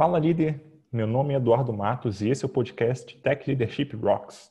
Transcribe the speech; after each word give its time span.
Fala 0.00 0.18
líder, 0.18 0.58
meu 0.90 1.06
nome 1.06 1.34
é 1.34 1.36
Eduardo 1.36 1.74
Matos 1.74 2.22
e 2.22 2.30
esse 2.30 2.42
é 2.42 2.46
o 2.46 2.48
podcast 2.48 3.14
Tech 3.18 3.46
Leadership 3.46 3.94
Rocks. 3.96 4.50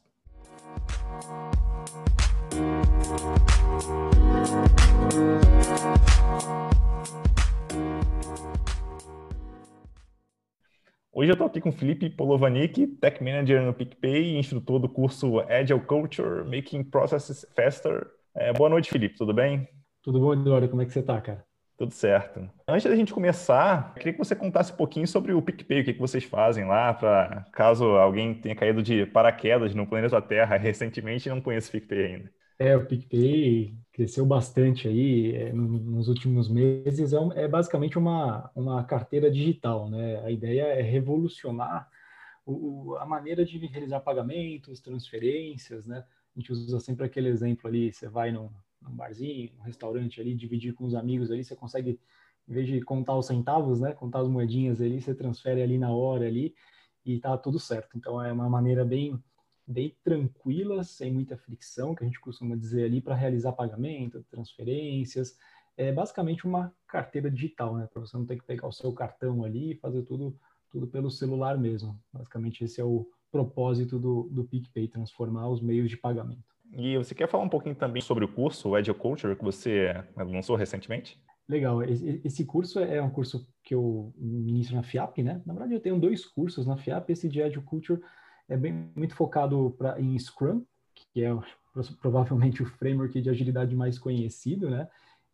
Hoje 11.12 11.32
eu 11.32 11.34
estou 11.34 11.48
aqui 11.48 11.59
com 11.59 11.71
Felipe 11.71 12.11
Polovanik, 12.11 12.86
Tech 12.86 13.23
Manager 13.23 13.63
no 13.63 13.73
PicPay 13.73 14.36
e 14.36 14.38
instrutor 14.38 14.77
do 14.77 14.88
curso 14.88 15.39
Agile 15.39 15.81
Culture, 15.81 16.43
Making 16.43 16.84
Processes 16.84 17.43
Faster. 17.55 18.05
É, 18.36 18.54
boa 18.54 18.70
noite, 18.70 18.91
Felipe, 18.91 19.18
tudo 19.18 19.34
bem? 19.34 19.68
Tudo 20.04 20.20
bom, 20.20 20.34
Eduardo? 20.34 20.70
Como 20.70 20.84
é 20.84 20.86
que 20.86 20.93
você 20.93 21.00
está, 21.00 21.20
cara? 21.20 21.48
Tudo 21.80 21.93
certo. 21.93 22.41
Antes 22.68 22.84
da 22.84 22.93
gente 22.93 23.14
começar, 23.14 23.93
queria 23.93 24.11
que 24.11 24.20
você 24.20 24.36
contasse 24.36 24.73
um 24.73 24.75
pouquinho 24.75 25.07
sobre 25.07 25.32
o 25.32 25.41
PicPay, 25.41 25.79
o 25.79 25.86
que, 25.86 25.93
que 25.93 26.00
vocês 26.00 26.25
fazem 26.25 26.66
lá, 26.66 26.93
para 26.93 27.47
caso 27.54 27.86
alguém 27.86 28.33
tenha 28.33 28.54
caído 28.54 28.83
de 28.83 29.05
paraquedas 29.05 29.74
no 29.74 29.88
planeta 29.88 30.21
Terra 30.21 30.57
recentemente 30.60 31.29
e 31.29 31.32
não 31.32 31.39
conheça 31.39 31.69
o 31.69 31.71
PicPay 31.71 32.05
ainda. 32.05 32.33
É, 32.59 32.75
o 32.75 32.86
PicPay 32.86 33.78
cresceu 33.94 34.25
bastante 34.25 34.89
aí 34.89 35.33
é, 35.33 35.53
nos 35.53 36.09
últimos 36.09 36.50
meses. 36.50 37.14
É, 37.14 37.45
é, 37.45 37.47
basicamente 37.47 37.97
uma, 37.97 38.52
uma 38.53 38.83
carteira 38.83 39.31
digital, 39.31 39.89
né? 39.89 40.22
A 40.25 40.30
ideia 40.30 40.64
é 40.64 40.81
revolucionar 40.81 41.88
o, 42.45 42.97
a 43.00 43.05
maneira 43.05 43.45
de 43.45 43.58
realizar 43.67 44.02
pagamentos, 44.02 44.81
transferências, 44.81 45.86
né? 45.88 46.03
A 46.36 46.39
gente 46.41 46.52
usa 46.52 46.77
sempre 46.81 47.05
aquele 47.05 47.30
exemplo 47.30 47.69
ali, 47.69 47.94
você 47.94 48.09
vai 48.09 48.33
no, 48.33 48.52
num 48.81 48.95
barzinho, 48.95 49.52
um 49.59 49.64
restaurante 49.64 50.19
ali, 50.22 50.33
dividir 50.36 50.73
com 50.73 50.86
os 50.86 50.95
amigos 50.95 51.31
ali, 51.31 51.44
você 51.44 51.56
consegue, 51.56 52.00
em 52.47 52.53
vez 52.53 52.67
de 52.67 52.81
contar 52.81 53.16
os 53.16 53.28
centavos, 53.28 53.80
né, 53.80 53.94
contar 53.94 54.19
as 54.19 54.28
moedinhas 54.28 54.81
ali, 54.81 55.02
você 55.02 55.14
transfere 55.14 55.61
ali 55.61 55.78
na 55.78 55.92
hora 55.92 56.25
ali 56.25 56.55
e 57.05 57.19
tá 57.19 57.38
tudo 57.38 57.59
certo. 57.59 57.97
Então 57.97 58.22
é 58.23 58.31
uma 58.31 58.50
maneira 58.50 58.86
bem 58.86 59.22
bem 59.67 59.95
tranquila, 60.03 60.83
sem 60.83 61.13
muita 61.13 61.38
fricção, 61.38 61.94
que 61.94 62.03
a 62.03 62.07
gente 62.07 62.19
costuma 62.19 62.55
dizer 62.55 62.85
ali 62.85 63.00
para 63.00 63.13
realizar 63.13 63.52
pagamento, 63.52 64.25
transferências. 64.27 65.38
É 65.77 65.91
basicamente 65.91 66.47
uma 66.47 66.73
carteira 66.88 67.30
digital, 67.30 67.77
né, 67.77 67.88
para 67.94 68.02
você 68.02 68.17
não 68.17 68.25
ter 68.25 68.38
que 68.38 68.44
pegar 68.44 68.67
o 68.67 68.72
seu 68.72 68.91
cartão 68.91 69.44
ali 69.44 69.73
e 69.73 69.75
fazer 69.75 70.02
tudo 70.02 70.35
tudo 70.72 70.88
pelo 70.88 71.09
celular 71.09 71.57
mesmo. 71.57 72.00
Basicamente 72.13 72.63
esse 72.63 72.80
é 72.80 72.83
o 72.83 73.07
propósito 73.31 74.00
do, 74.00 74.30
do 74.31 74.44
PicPay, 74.44 74.88
transformar 74.88 75.50
os 75.50 75.61
meios 75.61 75.89
de 75.89 75.97
pagamento. 75.97 76.44
E 76.78 76.98
você 76.98 77.16
quer 77.16 77.28
falar 77.28 77.44
um 77.44 77.50
pouquinho 77.50 77.75
também 77.75 78.02
sobre 78.02 78.23
o 78.23 78.28
curso, 78.28 78.75
Agile 78.75 78.98
Culture, 78.98 79.36
que 79.36 79.44
você 79.44 79.92
lançou 80.16 80.56
recentemente? 80.56 81.20
Legal. 81.48 81.81
Esse 81.84 82.45
curso 82.45 82.80
é 82.80 83.02
um 83.02 83.09
curso 83.09 83.48
que 83.64 83.73
eu 83.73 84.14
ministro 84.16 84.75
na 84.75 84.84
FIAP, 84.84 85.23
né? 85.23 85.42
Na 85.45 85.53
verdade, 85.53 85.73
eu 85.73 85.80
tenho 85.80 86.00
dois 86.00 86.23
cursos 86.25 86.67
na 86.67 86.78
FIAP. 86.78 87.09
Esse 87.09 87.28
de 87.28 87.42
Agile 87.42 87.66
Culture 87.66 88.00
é 88.47 88.56
bem, 88.56 88.92
muito 88.95 89.16
focado 89.16 89.75
pra, 89.78 90.00
em 90.00 90.17
Scrum, 90.17 90.64
que 90.94 91.23
é 91.23 91.31
provavelmente 92.00 92.62
o 92.62 92.66
framework 92.66 93.20
de 93.20 93.30
agilidade 93.30 93.75
mais 93.75 93.97
conhecido, 93.97 94.70
né? 94.70 94.88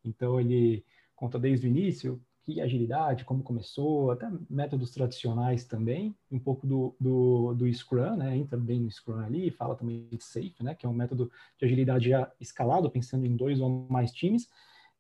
Então, 0.06 0.40
ele 0.40 0.86
conta 1.16 1.38
desde 1.38 1.68
o 1.68 1.70
início 1.70 2.22
que 2.46 2.62
agilidade, 2.62 3.26
como 3.26 3.42
começou, 3.42 4.12
até 4.12 4.30
métodos 4.48 4.92
tradicionais 4.92 5.66
também, 5.66 6.16
um 6.32 6.38
pouco 6.38 6.68
do, 6.68 6.96
do, 7.00 7.56
do 7.56 7.74
Scrum, 7.74 8.16
né? 8.16 8.38
Entra 8.38 8.56
bem 8.56 8.80
no 8.80 8.92
Scrum 8.92 9.18
ali, 9.18 9.50
fala 9.50 9.76
também 9.76 10.08
de 10.12 10.24
Safe, 10.24 10.56
né? 10.62 10.76
Que 10.76 10.86
é 10.86 10.90
um 10.90 10.94
método 10.94 11.32
de 11.58 11.66
agilidade 11.66 12.10
já 12.10 12.32
escalado, 12.40 12.90
pensando 12.92 13.26
em 13.26 13.36
dois 13.36 13.60
ou 13.60 13.88
mais 13.90 14.12
times. 14.12 14.48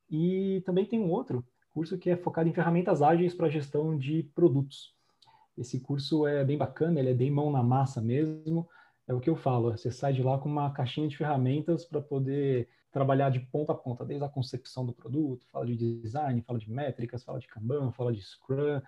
E 0.09 0.63
também 0.66 0.85
tem 0.88 0.99
um 0.99 1.11
outro 1.11 1.45
curso 1.71 1.99
que 1.99 2.09
é 2.09 2.17
focado 2.17 2.49
em 2.49 2.53
ferramentas 2.53 3.03
ágeis 3.03 3.35
para 3.35 3.47
gestão 3.47 3.95
de 3.95 4.23
produtos. 4.33 4.95
Esse 5.55 5.79
curso 5.79 6.25
é 6.25 6.43
bem 6.43 6.57
bacana, 6.57 6.99
ele 6.99 7.11
é 7.11 7.13
bem 7.13 7.29
mão 7.29 7.51
na 7.51 7.61
massa 7.61 8.01
mesmo. 8.01 8.67
É 9.07 9.13
o 9.13 9.19
que 9.19 9.29
eu 9.29 9.35
falo, 9.35 9.69
você 9.71 9.91
sai 9.91 10.13
de 10.13 10.23
lá 10.23 10.39
com 10.39 10.49
uma 10.49 10.71
caixinha 10.71 11.07
de 11.07 11.16
ferramentas 11.16 11.85
para 11.85 12.01
poder 12.01 12.67
trabalhar 12.95 13.29
de 13.29 13.41
ponta 13.41 13.73
a 13.73 13.75
ponta, 13.75 14.06
desde 14.06 14.23
a 14.23 14.29
concepção 14.29 14.85
do 14.85 14.94
produto, 14.94 15.45
fala 15.51 15.66
de 15.66 15.75
design, 15.75 16.41
fala 16.41 16.57
de 16.57 16.72
métricas, 16.72 17.25
fala 17.25 17.39
de 17.39 17.45
Kanban, 17.45 17.91
fala 17.91 18.13
de 18.13 18.22
Scrum, 18.22 18.81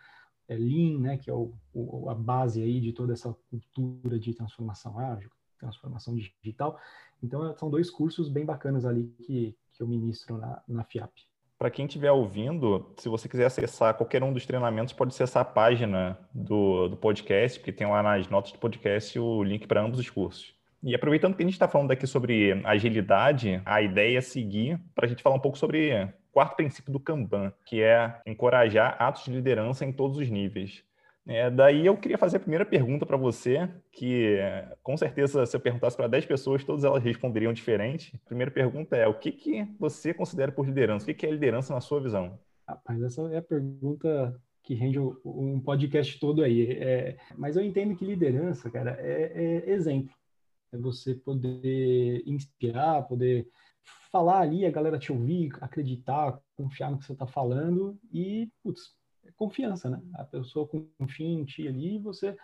é 0.47 0.56
Lean, 0.56 0.97
né, 0.97 1.18
que 1.18 1.29
é 1.29 1.34
o, 1.34 1.53
o, 1.73 2.09
a 2.09 2.16
base 2.16 2.63
aí 2.63 2.79
de 2.79 2.94
toda 2.94 3.12
essa 3.12 3.35
cultura 3.50 4.18
de 4.18 4.34
transformação 4.34 4.97
ágil, 4.97 5.29
transformação 5.59 6.16
digital. 6.16 6.79
Então, 7.22 7.53
são 7.57 7.69
dois 7.69 7.91
cursos 7.91 8.29
bem 8.29 8.45
bacanas 8.45 8.85
ali 8.85 9.13
que, 9.25 9.57
que 9.73 9.84
eu 9.84 9.88
ministro 9.90 10.38
na, 10.38 10.63
na 10.66 10.85
FIAP. 10.85 11.12
Para 11.59 11.69
quem 11.69 11.85
estiver 11.85 12.12
ouvindo, 12.13 12.94
se 12.95 13.09
você 13.09 13.28
quiser 13.28 13.47
acessar 13.47 13.94
qualquer 13.95 14.24
um 14.24 14.31
dos 14.31 14.45
treinamentos, 14.45 14.94
pode 14.94 15.13
acessar 15.13 15.41
a 15.41 15.45
página 15.45 16.18
do, 16.34 16.88
do 16.88 16.95
podcast, 16.95 17.59
porque 17.59 17.74
tem 17.74 17.88
lá 17.88 18.01
nas 18.01 18.29
notas 18.29 18.53
do 18.53 18.59
podcast 18.59 19.19
o 19.19 19.44
link 19.44 19.68
para 19.68 19.81
ambos 19.81 20.00
os 20.00 20.09
cursos. 20.09 20.56
E 20.88 20.96
aproveitando 20.96 21.36
que 21.36 21.44
a 21.44 21.46
gente 21.46 21.53
está 21.53 21.68
falando 21.68 21.92
aqui 21.92 22.08
sobre 22.08 22.62
agilidade, 22.64 23.62
a 23.66 23.81
ideia 23.81 24.20
é 24.20 24.22
seguir 24.22 24.80
para 24.96 25.06
a 25.06 25.09
gente 25.09 25.22
falar 25.22 25.36
um 25.36 25.40
pouco 25.40 25.58
sobre 25.58 25.94
o 26.02 26.09
quarto 26.31 26.56
princípio 26.56 26.94
do 26.94 27.00
Kanban, 27.00 27.52
que 27.66 27.81
é 27.81 28.22
encorajar 28.25 28.96
atos 28.98 29.25
de 29.25 29.31
liderança 29.31 29.84
em 29.84 29.92
todos 29.92 30.18
os 30.18 30.30
níveis. 30.30 30.86
É, 31.28 31.50
daí 31.50 31.86
eu 31.86 31.98
queria 31.98 32.18
fazer 32.18 32.38
a 32.38 32.40
primeira 32.40 32.66
pergunta 32.66 33.06
para 33.06 33.18
você, 33.18 33.70
que 33.92 34.38
com 34.81 34.96
certeza 34.96 35.46
se 35.46 35.58
eu 35.58 35.59
perguntasse 35.59 35.98
para 35.98 36.08
10 36.08 36.25
pessoas, 36.25 36.64
todas 36.64 36.86
elas 36.86 37.04
responderiam 37.04 37.52
diferente. 37.52 38.18
A 38.24 38.28
primeira 38.30 38.50
pergunta 38.50 38.96
é, 38.96 39.06
o 39.06 39.14
que, 39.14 39.34
que 39.34 39.68
você 39.78 40.14
considera 40.14 40.54
por 40.54 40.66
liderança? 40.66 41.04
O 41.04 41.08
que, 41.08 41.16
que 41.16 41.25
é 41.25 41.31
liderança 41.31 41.74
na 41.74 41.81
sua 41.81 42.00
visão? 42.00 42.40
Rapaz, 42.66 43.02
essa 43.02 43.22
é 43.34 43.40
a 43.40 43.42
pergunta 43.42 44.40
que 44.64 44.74
rende 44.74 44.98
um 44.98 45.59
podcast 45.59 46.18
todo 46.18 46.42
aí. 46.42 46.72
É, 46.80 47.18
mas 47.38 47.58
eu 47.58 47.64
entendo 47.66 47.94
que 47.94 48.06
liderança, 48.06 48.72
cara, 48.72 48.98
é, 49.02 49.66
é 49.68 49.69
exemplo 49.69 50.16
é 50.72 50.78
você 50.78 51.16
poder 51.16 52.23
inspirar, 52.25 53.03
poder 53.03 53.47
falar 54.11 54.39
ali, 54.39 54.66
a 54.66 54.72
galera 54.72 55.00
te 55.00 55.11
ouvir, 55.11 55.51
acreditar, 55.61 56.39
confiar 56.55 56.91
no 56.91 56.97
que 56.97 57.05
você 57.05 57.13
está 57.13 57.28
falando 57.28 57.97
e, 58.11 58.51
putz, 58.63 58.95
é 59.25 59.31
confiança, 59.31 59.89
né? 59.89 60.01
A 60.16 60.23
pessoa 60.23 60.67
confia 60.97 61.27
em 61.27 61.45
ti 61.45 61.67
ali 61.67 61.95
e 61.95 62.00
você 62.00 62.35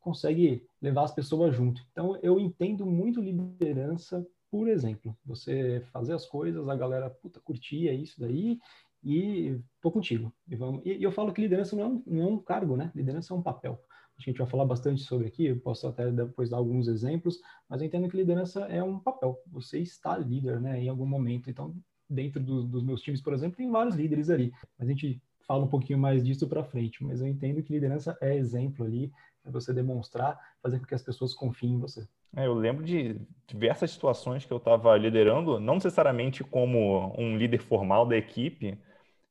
consegue 0.00 0.64
levar 0.80 1.04
as 1.04 1.12
pessoas 1.12 1.54
junto. 1.54 1.82
Então, 1.90 2.16
eu 2.22 2.38
entendo 2.38 2.86
muito 2.86 3.20
liderança, 3.20 4.24
por 4.50 4.68
exemplo, 4.68 5.16
você 5.24 5.82
fazer 5.92 6.12
as 6.14 6.26
coisas, 6.26 6.68
a 6.68 6.76
galera, 6.76 7.10
puta, 7.10 7.40
curtia 7.40 7.92
isso 7.92 8.20
daí 8.20 8.58
e 9.02 9.58
tô 9.80 9.90
contigo. 9.90 10.32
E, 10.48 10.54
vamos... 10.54 10.82
e 10.84 11.02
eu 11.02 11.10
falo 11.10 11.32
que 11.32 11.40
liderança 11.40 11.74
não 11.74 11.82
é, 11.82 11.86
um, 11.86 12.02
não 12.06 12.22
é 12.22 12.26
um 12.26 12.38
cargo, 12.38 12.76
né? 12.76 12.92
Liderança 12.94 13.34
é 13.34 13.36
um 13.36 13.42
papel 13.42 13.82
a 14.18 14.22
gente 14.22 14.38
vai 14.38 14.46
falar 14.46 14.64
bastante 14.64 15.02
sobre 15.02 15.28
aqui, 15.28 15.46
eu 15.46 15.58
posso 15.58 15.86
até 15.86 16.10
depois 16.10 16.50
dar 16.50 16.56
alguns 16.56 16.88
exemplos, 16.88 17.40
mas 17.68 17.80
eu 17.80 17.86
entendo 17.86 18.08
que 18.08 18.16
liderança 18.16 18.60
é 18.66 18.82
um 18.82 18.98
papel, 18.98 19.38
você 19.46 19.78
está 19.78 20.16
líder, 20.16 20.60
né, 20.60 20.82
em 20.82 20.88
algum 20.88 21.06
momento, 21.06 21.50
então, 21.50 21.74
dentro 22.08 22.40
do, 22.40 22.62
dos 22.62 22.82
meus 22.82 23.02
times, 23.02 23.20
por 23.20 23.34
exemplo, 23.34 23.56
tem 23.56 23.70
vários 23.70 23.94
líderes 23.94 24.30
ali, 24.30 24.52
mas 24.78 24.88
a 24.88 24.92
gente 24.92 25.20
fala 25.46 25.64
um 25.64 25.68
pouquinho 25.68 25.98
mais 25.98 26.24
disso 26.24 26.48
para 26.48 26.64
frente, 26.64 27.04
mas 27.04 27.20
eu 27.20 27.26
entendo 27.26 27.62
que 27.62 27.72
liderança 27.72 28.16
é 28.20 28.34
exemplo 28.34 28.84
ali, 28.84 29.12
é 29.44 29.50
você 29.50 29.72
demonstrar, 29.72 30.38
fazer 30.62 30.80
com 30.80 30.86
que 30.86 30.94
as 30.94 31.02
pessoas 31.02 31.32
confiem 31.32 31.74
em 31.74 31.78
você. 31.78 32.06
É, 32.34 32.46
eu 32.46 32.54
lembro 32.54 32.84
de 32.84 33.20
diversas 33.46 33.92
situações 33.92 34.44
que 34.44 34.52
eu 34.52 34.56
estava 34.56 34.96
liderando, 34.96 35.60
não 35.60 35.74
necessariamente 35.74 36.42
como 36.42 37.14
um 37.16 37.36
líder 37.36 37.60
formal 37.60 38.04
da 38.04 38.16
equipe, 38.16 38.78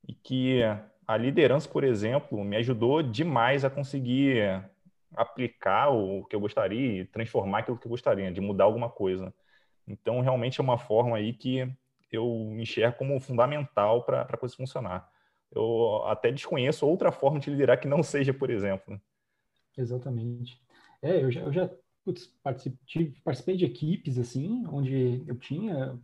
e 0.08 0.14
que 0.14 0.62
a 1.08 1.18
liderança, 1.18 1.68
por 1.68 1.84
exemplo, 1.84 2.44
me 2.44 2.56
ajudou 2.56 3.04
demais 3.04 3.66
a 3.66 3.70
conseguir 3.70 4.64
aplicar 5.14 5.90
o 5.90 6.26
que 6.26 6.36
eu 6.36 6.40
gostaria 6.40 7.02
e 7.02 7.06
transformar 7.06 7.60
aquilo 7.60 7.78
que 7.78 7.88
eu 7.88 7.92
gostaria, 7.92 8.32
de 8.32 8.42
mudar 8.42 8.66
alguma 8.66 8.90
coisa. 8.90 9.34
Então, 9.88 10.22
realmente 10.22 10.60
é 10.60 10.64
uma 10.64 10.78
forma 10.78 11.18
aí 11.18 11.34
que 11.34 11.70
eu 12.12 12.56
enxergo 12.60 12.98
como 12.98 13.20
fundamental 13.20 14.04
para 14.04 14.22
a 14.22 14.38
coisa 14.38 14.56
funcionar. 14.56 15.10
Eu 15.52 16.04
até 16.08 16.32
desconheço 16.32 16.88
outra 16.88 17.12
forma 17.12 17.40
de 17.40 17.50
liderar 17.50 17.80
que 17.80 17.88
não 17.88 18.02
seja, 18.02 18.34
por 18.34 18.50
exemplo. 18.50 19.00
Exatamente. 19.78 20.60
É, 21.02 21.22
eu 21.22 21.32
já, 21.32 21.42
eu 21.42 21.54
já 21.54 21.70
putz, 22.04 22.28
participei, 22.44 23.14
participei 23.24 23.58
de 23.58 23.66
equipes, 23.66 24.18
assim, 24.18 24.66
onde 24.68 25.24
eu 25.28 25.36
tinha 25.36 26.00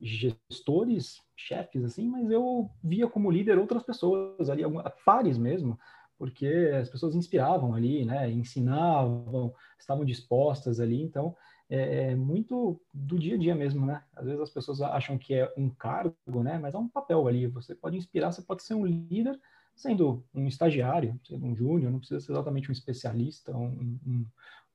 gestores, 0.00 1.20
chefes, 1.36 1.84
assim, 1.84 2.08
mas 2.08 2.30
eu 2.30 2.70
via 2.82 3.08
como 3.08 3.30
líder 3.30 3.58
outras 3.58 3.82
pessoas 3.82 4.48
ali, 4.48 4.62
pares 5.04 5.36
mesmo, 5.36 5.78
porque 6.18 6.46
as 6.80 6.88
pessoas 6.88 7.14
inspiravam 7.14 7.74
ali, 7.74 8.04
né, 8.04 8.30
ensinavam, 8.30 9.54
estavam 9.78 10.04
dispostas 10.04 10.80
ali, 10.80 11.00
então 11.02 11.36
é, 11.70 12.10
é, 12.10 12.16
muito 12.16 12.80
do 12.92 13.18
dia 13.18 13.34
a 13.34 13.38
dia 13.38 13.54
mesmo, 13.54 13.84
né? 13.84 14.02
Às 14.16 14.24
vezes 14.24 14.40
as 14.40 14.50
pessoas 14.50 14.80
acham 14.80 15.18
que 15.18 15.34
é 15.34 15.52
um 15.56 15.68
cargo, 15.68 16.42
né, 16.42 16.58
mas 16.58 16.74
é 16.74 16.78
um 16.78 16.88
papel 16.88 17.28
ali. 17.28 17.46
Você 17.46 17.74
pode 17.74 17.96
inspirar, 17.96 18.32
você 18.32 18.42
pode 18.42 18.62
ser 18.62 18.74
um 18.74 18.86
líder 18.86 19.38
sendo 19.76 20.24
um 20.34 20.46
estagiário, 20.48 21.18
sendo 21.24 21.46
um 21.46 21.54
júnior, 21.54 21.92
não 21.92 22.00
precisa 22.00 22.20
ser 22.20 22.32
exatamente 22.32 22.68
um 22.68 22.72
especialista, 22.72 23.56
um, 23.56 23.98
um, 24.04 24.26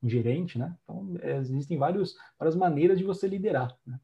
um 0.04 0.10
gerente, 0.10 0.58
né? 0.58 0.76
Então 0.84 1.16
é, 1.22 1.38
existem 1.38 1.78
vários, 1.78 2.16
várias 2.40 2.56
maneiras 2.56 2.98
de 2.98 3.04
você 3.04 3.28
liderar. 3.28 3.76
Né? 3.86 4.00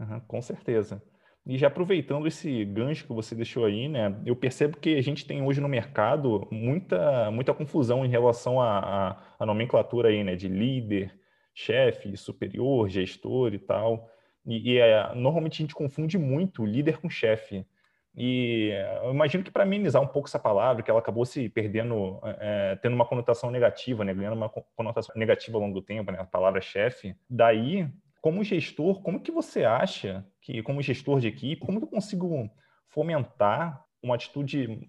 Uhum, 0.00 0.20
com 0.20 0.40
certeza. 0.40 1.02
E 1.44 1.58
já 1.58 1.66
aproveitando 1.66 2.26
esse 2.28 2.64
gancho 2.64 3.04
que 3.04 3.12
você 3.12 3.34
deixou 3.34 3.64
aí, 3.64 3.88
né, 3.88 4.16
eu 4.24 4.36
percebo 4.36 4.76
que 4.76 4.96
a 4.96 5.02
gente 5.02 5.26
tem 5.26 5.42
hoje 5.42 5.60
no 5.60 5.68
mercado 5.68 6.46
muita, 6.52 7.30
muita 7.32 7.52
confusão 7.52 8.04
em 8.04 8.08
relação 8.08 8.60
à, 8.60 9.18
à, 9.38 9.44
nomenclatura 9.44 10.08
aí, 10.08 10.22
né, 10.22 10.36
de 10.36 10.46
líder, 10.46 11.12
chefe, 11.52 12.16
superior, 12.16 12.88
gestor 12.88 13.54
e 13.54 13.58
tal. 13.58 14.08
E, 14.46 14.72
e 14.74 14.78
é, 14.78 15.12
normalmente 15.16 15.54
a 15.54 15.64
gente 15.64 15.74
confunde 15.74 16.16
muito 16.16 16.64
líder 16.64 16.98
com 16.98 17.10
chefe. 17.10 17.66
E 18.14 18.70
eu 19.02 19.10
imagino 19.10 19.42
que 19.42 19.50
para 19.50 19.64
amenizar 19.64 20.00
um 20.00 20.06
pouco 20.06 20.28
essa 20.28 20.38
palavra, 20.38 20.82
que 20.82 20.90
ela 20.90 21.00
acabou 21.00 21.24
se 21.24 21.48
perdendo, 21.48 22.20
é, 22.38 22.76
tendo 22.76 22.94
uma 22.94 23.06
conotação 23.06 23.50
negativa, 23.50 24.04
né, 24.04 24.14
ganhando 24.14 24.36
uma 24.36 24.48
conotação 24.48 25.14
negativa 25.16 25.56
ao 25.56 25.62
longo 25.62 25.74
do 25.74 25.82
tempo, 25.82 26.12
né, 26.12 26.20
a 26.20 26.24
palavra 26.24 26.60
chefe. 26.60 27.16
Daí 27.28 27.88
como 28.22 28.44
gestor, 28.44 29.02
como 29.02 29.20
que 29.20 29.32
você 29.32 29.64
acha 29.64 30.24
que, 30.40 30.62
como 30.62 30.80
gestor 30.80 31.18
de 31.18 31.26
equipe, 31.26 31.60
como 31.60 31.80
eu 31.80 31.86
consigo 31.88 32.48
fomentar 32.88 33.84
uma 34.00 34.14
atitude 34.14 34.80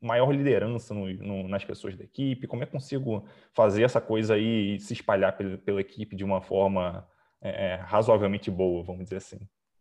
maior 0.00 0.30
liderança 0.30 0.92
no, 0.92 1.10
no, 1.14 1.48
nas 1.48 1.64
pessoas 1.64 1.96
da 1.96 2.04
equipe? 2.04 2.46
Como 2.46 2.62
é 2.62 2.66
que 2.66 2.72
consigo 2.72 3.24
fazer 3.54 3.82
essa 3.82 3.98
coisa 3.98 4.34
aí 4.34 4.78
se 4.78 4.92
espalhar 4.92 5.34
pela, 5.36 5.56
pela 5.56 5.80
equipe 5.80 6.14
de 6.14 6.22
uma 6.22 6.42
forma 6.42 7.08
é, 7.40 7.72
é 7.72 7.74
razoavelmente 7.76 8.50
boa, 8.50 8.84
vamos 8.84 9.04
dizer 9.04 9.16
assim? 9.16 9.38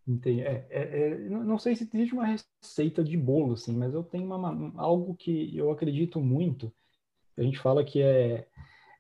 Entendi. 0.07 0.41
É, 0.41 0.65
é, 0.69 1.09
é 1.09 1.17
não 1.29 1.59
sei 1.59 1.75
se 1.75 1.83
existe 1.83 2.13
uma 2.13 2.25
receita 2.25 3.03
de 3.03 3.17
bolo, 3.17 3.53
assim, 3.53 3.75
mas 3.75 3.93
eu 3.93 4.03
tenho 4.03 4.23
uma, 4.25 4.73
algo 4.81 5.15
que 5.15 5.55
eu 5.55 5.69
acredito 5.69 6.21
muito. 6.21 6.73
A 7.37 7.43
gente 7.43 7.59
fala 7.59 7.83
que 7.83 8.01
é 8.01 8.47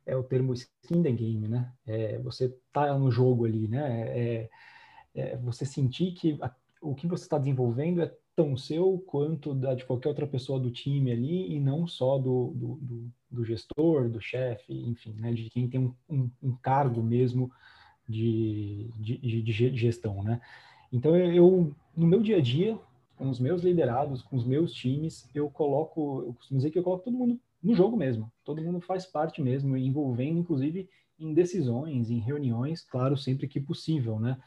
é 0.05 0.15
o 0.15 0.23
termo 0.23 0.53
skin 0.53 1.03
the 1.03 1.11
game, 1.11 1.47
né? 1.47 1.71
É, 1.85 2.17
você 2.19 2.55
tá 2.73 2.97
no 2.97 3.11
jogo 3.11 3.45
ali, 3.45 3.67
né? 3.67 4.07
É, 4.07 4.49
é 5.13 5.37
você 5.37 5.65
sentir 5.65 6.13
que 6.13 6.37
a, 6.41 6.51
o 6.81 6.95
que 6.95 7.07
você 7.07 7.23
está 7.23 7.37
desenvolvendo 7.37 8.01
é 8.01 8.11
tão 8.35 8.57
seu 8.57 8.97
quanto 9.05 9.53
da 9.53 9.75
de 9.75 9.85
qualquer 9.85 10.09
outra 10.09 10.25
pessoa 10.25 10.59
do 10.59 10.71
time 10.71 11.11
ali 11.11 11.53
e 11.53 11.59
não 11.59 11.85
só 11.85 12.17
do, 12.17 12.53
do, 12.55 12.75
do, 12.81 13.11
do 13.29 13.45
gestor, 13.45 14.09
do 14.09 14.21
chefe, 14.21 14.73
enfim, 14.73 15.13
né? 15.19 15.33
De 15.33 15.49
quem 15.49 15.67
tem 15.69 15.79
um, 15.79 15.93
um, 16.09 16.31
um 16.41 16.55
cargo 16.55 17.03
mesmo 17.03 17.51
de, 18.07 18.89
de, 18.97 19.17
de, 19.17 19.41
de, 19.41 19.77
gestão, 19.77 20.23
né? 20.23 20.41
Então 20.91 21.15
eu 21.15 21.73
no 21.95 22.07
meu 22.07 22.21
dia 22.21 22.37
a 22.37 22.41
dia 22.41 22.77
com 23.21 23.29
os 23.29 23.39
meus 23.39 23.61
liderados, 23.61 24.23
com 24.23 24.35
os 24.35 24.43
meus 24.43 24.73
times, 24.73 25.29
eu 25.35 25.47
coloco, 25.47 26.23
eu 26.25 26.33
costumo 26.33 26.57
dizer 26.57 26.71
que 26.71 26.79
eu 26.79 26.83
coloco 26.83 27.03
todo 27.03 27.15
mundo 27.15 27.39
no 27.61 27.75
jogo 27.75 27.95
mesmo. 27.95 28.33
Todo 28.43 28.63
mundo 28.63 28.81
faz 28.81 29.05
parte 29.05 29.43
mesmo, 29.43 29.77
envolvendo 29.77 30.39
inclusive 30.39 30.89
em 31.19 31.31
decisões, 31.31 32.09
em 32.09 32.17
reuniões, 32.17 32.81
claro, 32.83 33.15
sempre 33.15 33.47
que 33.47 33.59
possível, 33.59 34.19
né? 34.19 34.41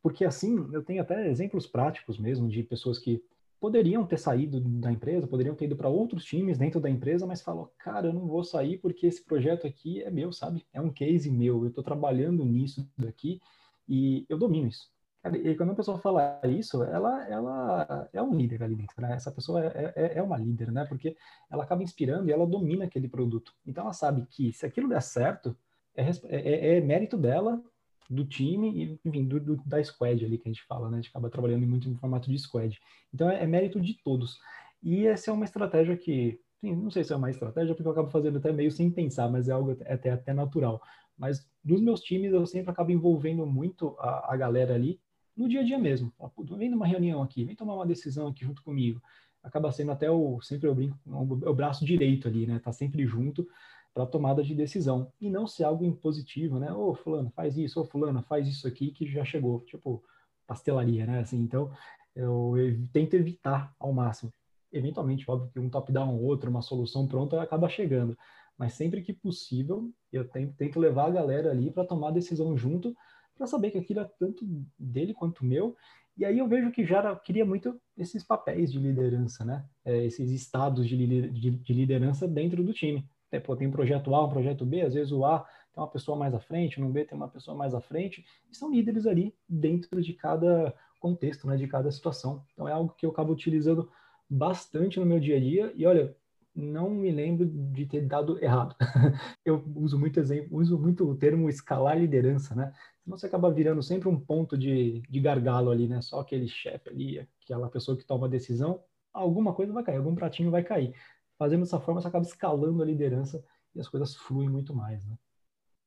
Porque 0.00 0.24
assim, 0.24 0.54
eu 0.72 0.84
tenho 0.84 1.02
até 1.02 1.28
exemplos 1.28 1.66
práticos 1.66 2.20
mesmo 2.20 2.48
de 2.48 2.62
pessoas 2.62 3.00
que 3.00 3.20
poderiam 3.58 4.06
ter 4.06 4.16
saído 4.16 4.60
da 4.60 4.92
empresa, 4.92 5.26
poderiam 5.26 5.56
ter 5.56 5.64
ido 5.64 5.74
para 5.74 5.88
outros 5.88 6.24
times 6.24 6.56
dentro 6.56 6.80
da 6.80 6.88
empresa, 6.88 7.26
mas 7.26 7.42
falou, 7.42 7.72
cara, 7.78 8.06
eu 8.06 8.12
não 8.12 8.28
vou 8.28 8.44
sair 8.44 8.78
porque 8.78 9.08
esse 9.08 9.24
projeto 9.24 9.66
aqui 9.66 10.00
é 10.04 10.10
meu, 10.10 10.30
sabe? 10.30 10.64
É 10.72 10.80
um 10.80 10.92
case 10.92 11.28
meu, 11.32 11.64
eu 11.64 11.70
estou 11.70 11.82
trabalhando 11.82 12.44
nisso 12.44 12.88
daqui 12.96 13.40
e 13.88 14.24
eu 14.28 14.38
domino 14.38 14.68
isso. 14.68 14.88
E 15.24 15.54
quando 15.56 15.72
a 15.72 15.74
pessoa 15.74 15.98
fala 15.98 16.40
isso, 16.44 16.82
ela, 16.84 17.28
ela 17.28 18.08
é 18.12 18.22
um 18.22 18.34
líder 18.34 18.62
ali 18.62 18.76
dentro, 18.76 19.02
né? 19.02 19.14
Essa 19.14 19.32
pessoa 19.32 19.64
é, 19.64 19.92
é, 19.96 20.18
é, 20.18 20.22
uma 20.22 20.38
líder, 20.38 20.70
né? 20.70 20.84
Porque 20.84 21.16
ela 21.50 21.64
acaba 21.64 21.82
inspirando 21.82 22.28
e 22.28 22.32
ela 22.32 22.46
domina 22.46 22.84
aquele 22.84 23.08
produto. 23.08 23.52
Então 23.66 23.84
ela 23.84 23.92
sabe 23.92 24.26
que 24.30 24.52
se 24.52 24.64
aquilo 24.64 24.88
der 24.88 25.02
certo, 25.02 25.56
é, 25.96 26.08
é, 26.28 26.76
é 26.76 26.80
mérito 26.80 27.16
dela, 27.16 27.60
do 28.08 28.24
time 28.24 28.70
e, 28.70 29.00
enfim, 29.04 29.26
do, 29.26 29.40
do, 29.40 29.56
da 29.66 29.82
squad 29.82 30.24
ali 30.24 30.38
que 30.38 30.48
a 30.48 30.52
gente 30.52 30.64
fala, 30.64 30.88
né? 30.88 30.98
A 30.98 31.00
gente 31.00 31.10
acaba 31.10 31.28
trabalhando 31.28 31.66
muito 31.66 31.88
em 31.88 31.96
formato 31.96 32.30
de 32.30 32.38
squad. 32.38 32.78
Então 33.12 33.28
é, 33.28 33.42
é 33.42 33.46
mérito 33.46 33.80
de 33.80 33.94
todos. 34.02 34.38
E 34.82 35.06
essa 35.06 35.30
é 35.30 35.34
uma 35.34 35.44
estratégia 35.44 35.96
que, 35.96 36.40
não 36.62 36.90
sei 36.90 37.02
se 37.02 37.12
é 37.12 37.16
uma 37.16 37.30
estratégia, 37.30 37.74
porque 37.74 37.88
eu 37.88 37.92
acabo 37.92 38.08
fazendo 38.08 38.38
até 38.38 38.52
meio 38.52 38.70
sem 38.70 38.88
pensar, 38.88 39.28
mas 39.28 39.48
é 39.48 39.52
algo 39.52 39.76
até, 39.86 40.10
até 40.10 40.32
natural. 40.32 40.80
Mas 41.16 41.44
dos 41.62 41.80
meus 41.80 42.00
times 42.00 42.32
eu 42.32 42.46
sempre 42.46 42.70
acabo 42.70 42.92
envolvendo 42.92 43.44
muito 43.44 43.96
a, 43.98 44.32
a 44.32 44.36
galera 44.36 44.74
ali 44.74 45.00
no 45.38 45.48
dia 45.48 45.60
a 45.60 45.64
dia 45.64 45.78
mesmo. 45.78 46.12
Vem 46.56 46.68
numa 46.68 46.86
reunião 46.86 47.22
aqui, 47.22 47.44
vem 47.44 47.54
tomar 47.54 47.74
uma 47.74 47.86
decisão 47.86 48.26
aqui 48.26 48.44
junto 48.44 48.62
comigo. 48.62 49.00
Acaba 49.42 49.70
sendo 49.70 49.92
até 49.92 50.10
o, 50.10 50.40
sempre 50.42 50.68
eu 50.68 50.74
brinco, 50.74 50.98
o 51.06 51.54
braço 51.54 51.84
direito 51.84 52.26
ali, 52.26 52.44
né? 52.46 52.58
Tá 52.58 52.72
sempre 52.72 53.06
junto 53.06 53.48
para 53.94 54.04
tomada 54.04 54.42
de 54.42 54.54
decisão. 54.54 55.12
E 55.20 55.30
não 55.30 55.46
ser 55.46 55.64
algo 55.64 55.84
impositivo, 55.84 56.58
né? 56.58 56.72
Ô, 56.72 56.94
fulano, 56.94 57.30
faz 57.30 57.56
isso, 57.56 57.80
ô, 57.80 57.84
fulano, 57.84 58.20
faz 58.22 58.48
isso 58.48 58.66
aqui 58.66 58.90
que 58.90 59.06
já 59.06 59.24
chegou. 59.24 59.60
Tipo, 59.60 60.02
pastelaria, 60.46 61.06
né? 61.06 61.20
Assim, 61.20 61.38
então, 61.38 61.70
eu, 62.16 62.54
tento 62.92 63.14
evitar 63.14 63.72
ao 63.78 63.92
máximo. 63.92 64.32
Eventualmente, 64.72 65.24
óbvio 65.30 65.50
que 65.52 65.60
um 65.60 65.70
top-down 65.70 66.16
ou 66.16 66.24
outro, 66.24 66.50
uma 66.50 66.62
solução 66.62 67.06
pronta 67.06 67.40
acaba 67.40 67.68
chegando. 67.68 68.18
Mas 68.58 68.74
sempre 68.74 69.02
que 69.02 69.12
possível, 69.12 69.88
eu 70.12 70.28
tento, 70.28 70.52
tento 70.56 70.80
levar 70.80 71.06
a 71.06 71.10
galera 71.10 71.52
ali 71.52 71.70
para 71.70 71.86
tomar 71.86 72.10
decisão 72.10 72.56
junto 72.56 72.94
para 73.38 73.46
saber 73.46 73.70
que 73.70 73.78
aquilo 73.78 74.00
é 74.00 74.10
tanto 74.18 74.44
dele 74.78 75.14
quanto 75.14 75.44
meu. 75.44 75.74
E 76.16 76.24
aí 76.24 76.38
eu 76.38 76.48
vejo 76.48 76.72
que 76.72 76.84
já 76.84 77.14
queria 77.14 77.44
muito 77.44 77.80
esses 77.96 78.24
papéis 78.24 78.72
de 78.72 78.78
liderança, 78.80 79.44
né? 79.44 79.64
É, 79.84 80.04
esses 80.04 80.32
estados 80.32 80.86
de, 80.88 80.96
de, 81.30 81.50
de, 81.50 81.72
liderança 81.72 82.26
dentro 82.26 82.62
do 82.64 82.72
time. 82.72 83.08
É, 83.30 83.38
pô, 83.38 83.54
tem 83.54 83.68
um 83.68 83.70
projeto 83.70 84.12
A, 84.14 84.26
um 84.26 84.28
projeto 84.28 84.66
B, 84.66 84.82
às 84.82 84.94
vezes 84.94 85.12
o 85.12 85.24
A 85.24 85.46
tem 85.72 85.80
uma 85.80 85.88
pessoa 85.88 86.18
mais 86.18 86.34
à 86.34 86.40
frente, 86.40 86.80
no 86.80 86.90
B 86.90 87.04
tem 87.04 87.16
uma 87.16 87.28
pessoa 87.28 87.56
mais 87.56 87.72
à 87.72 87.80
frente, 87.80 88.24
e 88.50 88.56
são 88.56 88.72
líderes 88.72 89.06
ali 89.06 89.32
dentro 89.48 90.02
de 90.02 90.12
cada 90.12 90.74
contexto, 90.98 91.46
né, 91.46 91.56
de 91.56 91.68
cada 91.68 91.90
situação. 91.92 92.44
Então 92.52 92.68
é 92.68 92.72
algo 92.72 92.94
que 92.96 93.06
eu 93.06 93.10
acabo 93.10 93.32
utilizando 93.32 93.88
bastante 94.28 94.98
no 94.98 95.06
meu 95.06 95.20
dia 95.20 95.36
a 95.36 95.40
dia, 95.40 95.72
e 95.76 95.86
olha, 95.86 96.16
não 96.54 96.90
me 96.90 97.10
lembro 97.12 97.46
de 97.46 97.86
ter 97.86 98.00
dado 98.00 98.42
errado. 98.42 98.74
eu 99.44 99.64
uso 99.76 99.98
muito 99.98 100.18
exemplo, 100.18 100.58
uso 100.58 100.76
muito 100.76 101.08
o 101.08 101.14
termo 101.14 101.48
escalar 101.48 101.96
liderança, 101.96 102.54
né? 102.54 102.72
Você 103.08 103.26
acaba 103.26 103.50
virando 103.50 103.82
sempre 103.82 104.08
um 104.08 104.18
ponto 104.18 104.56
de, 104.56 105.00
de 105.08 105.20
gargalo 105.20 105.70
ali, 105.70 105.88
né? 105.88 106.00
Só 106.00 106.20
aquele 106.20 106.48
chefe 106.48 106.88
ali, 106.88 107.28
aquela 107.42 107.68
pessoa 107.68 107.96
que 107.96 108.04
toma 108.04 108.26
a 108.26 108.30
decisão, 108.30 108.82
alguma 109.12 109.52
coisa 109.54 109.72
vai 109.72 109.82
cair, 109.82 109.96
algum 109.96 110.14
pratinho 110.14 110.50
vai 110.50 110.62
cair. 110.62 110.94
Fazendo 111.38 111.60
dessa 111.60 111.80
forma, 111.80 112.00
você 112.00 112.08
acaba 112.08 112.24
escalando 112.24 112.82
a 112.82 112.86
liderança 112.86 113.42
e 113.74 113.80
as 113.80 113.88
coisas 113.88 114.14
fluem 114.14 114.48
muito 114.48 114.74
mais, 114.74 115.04
né? 115.06 115.16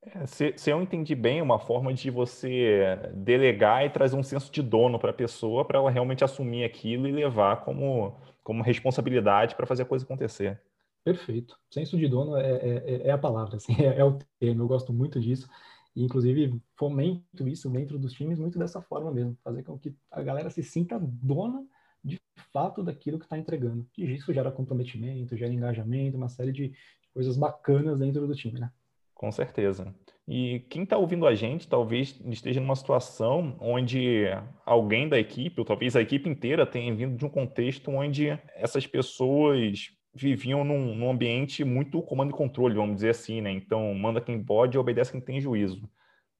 É, 0.04 0.26
se, 0.26 0.54
se, 0.58 0.72
eu 0.72 0.82
entendi 0.82 1.14
bem, 1.14 1.44
uma 1.44 1.60
forma 1.60 1.94
de 1.94 2.10
você 2.10 2.98
delegar 3.14 3.86
e 3.86 3.90
trazer 3.92 4.16
um 4.16 4.24
senso 4.24 4.52
de 4.52 4.62
dono 4.62 4.98
para 4.98 5.12
a 5.12 5.14
pessoa, 5.14 5.64
para 5.64 5.78
ela 5.78 5.92
realmente 5.92 6.24
assumir 6.24 6.64
aquilo 6.64 7.08
e 7.08 7.12
levar 7.12 7.64
como, 7.64 8.20
como 8.44 8.64
responsabilidade 8.64 9.56
para 9.56 9.68
fazer 9.68 9.84
a 9.84 9.86
coisa 9.86 10.04
acontecer. 10.04 10.60
Perfeito. 11.04 11.58
Senso 11.70 11.98
de 11.98 12.08
dono 12.08 12.36
é, 12.36 12.52
é, 12.52 13.08
é 13.08 13.12
a 13.12 13.18
palavra, 13.18 13.58
assim, 13.58 13.74
é, 13.82 14.00
é, 14.00 14.04
o 14.04 14.18
termo. 14.40 14.64
Eu 14.64 14.68
gosto 14.68 14.92
muito 14.92 15.20
disso. 15.20 15.48
E, 15.96 16.04
inclusive, 16.04 16.62
fomento 16.78 17.48
isso 17.48 17.70
dentro 17.70 18.00
dos 18.00 18.14
times 18.14 18.40
muito 18.40 18.58
dessa 18.58 18.82
forma 18.82 19.12
mesmo, 19.12 19.38
fazer 19.44 19.64
com 19.64 19.78
que 19.78 19.94
a 20.10 20.22
galera 20.22 20.50
se 20.50 20.64
sinta 20.64 21.00
dona 21.00 21.66
de 22.04 22.20
fato 22.52 22.84
daquilo 22.84 23.20
que 23.20 23.26
está 23.26 23.38
entregando. 23.38 23.86
E 23.98 24.06
isso 24.14 24.34
gera 24.34 24.52
comprometimento, 24.52 25.38
gera 25.38 25.54
engajamento, 25.54 26.18
uma 26.18 26.30
série 26.30 26.52
de 26.52 26.74
coisas 27.14 27.38
bacanas 27.38 28.00
dentro 28.00 28.26
do 28.26 28.36
time, 28.36 28.60
né? 28.60 28.72
Com 29.14 29.32
certeza. 29.32 29.94
E 30.28 30.62
quem 30.70 30.82
está 30.82 30.98
ouvindo 30.98 31.28
a 31.28 31.36
gente 31.36 31.68
talvez 31.68 32.20
esteja 32.26 32.60
numa 32.60 32.76
situação 32.76 33.56
onde 33.60 34.24
alguém 34.66 35.08
da 35.08 35.20
equipe, 35.20 35.60
ou 35.60 35.66
talvez 35.66 35.96
a 35.96 36.02
equipe 36.02 36.28
inteira, 36.28 36.66
tenha 36.66 36.96
vindo 36.96 37.16
de 37.16 37.26
um 37.26 37.30
contexto 37.30 37.92
onde 37.92 38.30
essas 38.56 38.88
pessoas 38.88 39.92
viviam 40.14 40.64
num, 40.64 40.96
num, 40.96 41.10
ambiente 41.10 41.64
muito 41.64 42.02
comando 42.02 42.32
e 42.32 42.34
controle, 42.34 42.76
vamos 42.76 42.96
dizer 42.96 43.10
assim, 43.10 43.42
né? 43.42 43.52
Então, 43.52 43.94
manda 43.94 44.22
quem 44.22 44.44
pode 44.44 44.76
e 44.76 44.80
obedece 44.80 45.12
quem 45.12 45.22
tem 45.22 45.40
juízo. 45.40 45.90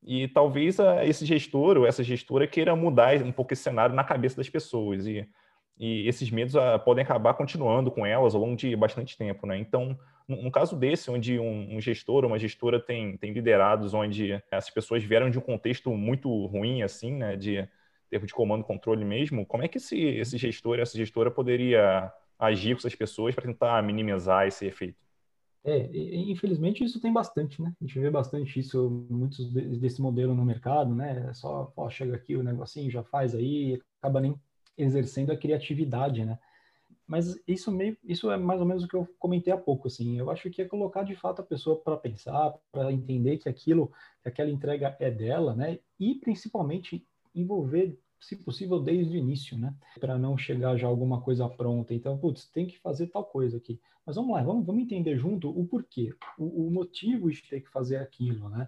E 0.04 0.28
talvez 0.30 0.80
a, 0.80 1.06
esse 1.06 1.26
gestor 1.26 1.78
ou 1.78 1.86
essa 1.86 2.04
gestora 2.04 2.48
queira 2.48 2.76
mudar 2.76 3.22
um 3.24 3.32
pouco 3.32 3.54
esse 3.54 3.64
cenário 3.64 3.96
na 3.96 4.04
cabeça 4.04 4.38
das 4.38 4.50
pessoas. 4.50 5.06
E, 5.06 5.28
e 5.80 6.08
esses 6.08 6.30
medos 6.30 6.56
a, 6.56 6.76
ah, 6.76 6.80
podem 6.80 7.04
acabar 7.04 7.34
continuando 7.34 7.92
com 7.92 8.06
elas 8.06 8.36
ao 8.36 8.42
longo 8.42 8.56
de 8.56 8.76
bastante 8.76 9.18
tempo, 9.18 9.48
né? 9.48 9.58
Então, 9.58 9.98
no, 10.28 10.44
no 10.44 10.52
caso 10.52 10.76
desse, 10.76 11.10
onde 11.10 11.40
um, 11.40 11.76
um, 11.76 11.82
gestor 11.82 12.24
ou 12.24 12.30
uma 12.30 12.40
gestora 12.40 12.80
tem, 12.80 13.18
tem 13.18 13.32
liderados 13.32 13.94
onde 13.94 14.42
as 14.52 14.70
pessoas 14.70 15.04
vieram 15.04 15.30
de 15.30 15.38
um 15.38 15.42
contexto 15.42 15.92
muito 15.92 16.46
ruim, 16.48 16.82
assim, 16.84 17.14
né? 17.14 17.36
De 17.36 17.68
termo 18.10 18.28
de 18.28 18.34
comando 18.34 18.62
e 18.62 18.68
controle 18.68 19.06
mesmo, 19.06 19.46
como 19.46 19.64
é 19.64 19.70
que 19.70 19.78
esse, 19.78 19.98
esse 19.98 20.38
gestor, 20.38 20.80
essa 20.80 20.98
gestora 20.98 21.32
poderia 21.32 22.12
agir 22.42 22.74
com 22.74 22.80
essas 22.80 22.96
pessoas 22.96 23.36
para 23.36 23.46
tentar 23.46 23.82
minimizar 23.84 24.48
esse 24.48 24.66
efeito. 24.66 24.98
É, 25.64 25.88
infelizmente 25.96 26.84
isso 26.84 27.00
tem 27.00 27.14
bastante, 27.14 27.62
né? 27.62 27.72
A 27.80 27.86
gente 27.86 28.00
vê 28.00 28.10
bastante 28.10 28.60
isso, 28.60 29.06
muitos 29.10 29.48
desse 29.80 30.02
modelo 30.02 30.34
no 30.34 30.44
mercado, 30.44 30.96
né? 30.96 31.28
É 31.30 31.34
só, 31.34 31.72
ó, 31.78 31.90
chega 31.90 32.16
aqui 32.16 32.36
o 32.36 32.42
negocinho, 32.42 32.90
já 32.90 33.04
faz 33.04 33.36
aí, 33.36 33.80
acaba 34.02 34.20
nem 34.20 34.36
exercendo 34.76 35.32
a 35.32 35.38
criatividade, 35.38 36.26
né? 36.26 36.40
Mas 37.06 37.40
isso 37.48 37.72
meio, 37.72 37.96
isso 38.04 38.32
é 38.32 38.38
mais 38.38 38.60
ou 38.60 38.66
menos 38.66 38.84
o 38.84 38.88
que 38.88 38.96
eu 38.96 39.08
comentei 39.20 39.54
há 39.54 39.58
pouco, 39.58 39.88
assim. 39.88 40.18
Eu 40.18 40.32
acho 40.32 40.50
que 40.50 40.62
é 40.64 40.66
colocar 40.66 41.04
de 41.04 41.16
fato 41.16 41.42
a 41.42 41.46
pessoa 41.46 41.80
para 41.80 41.98
pensar, 41.98 42.56
para 42.72 42.92
entender 42.92 43.38
que 43.38 43.50
aquilo, 43.50 43.92
que 44.24 44.30
aquela 44.30 44.50
entrega 44.50 44.96
é 45.00 45.12
dela, 45.12 45.54
né? 45.54 45.78
E 46.00 46.16
principalmente 46.16 47.06
envolver 47.36 48.00
se 48.22 48.36
possível, 48.36 48.80
desde 48.80 49.18
o 49.18 49.20
início, 49.20 49.58
né? 49.58 49.76
Para 50.00 50.18
não 50.18 50.38
chegar 50.38 50.78
já 50.78 50.88
alguma 50.88 51.20
coisa 51.22 51.50
pronta. 51.50 51.94
Então, 51.94 52.18
putz, 52.18 52.48
tem 52.48 52.68
que 52.68 52.80
fazer 52.80 53.08
tal 53.08 53.26
coisa 53.26 53.58
aqui. 53.58 53.82
Mas 54.06 54.16
vamos 54.16 54.32
lá, 54.32 54.44
vamos, 54.44 54.66
vamos 54.66 54.84
entender 54.84 55.18
junto 55.18 55.50
o 55.50 55.66
porquê, 55.66 56.14
o, 56.38 56.68
o 56.68 56.72
motivo 56.72 57.30
de 57.32 57.42
ter 57.42 57.62
que 57.62 57.70
fazer 57.70 57.98
aquilo, 57.98 58.48
né? 58.48 58.68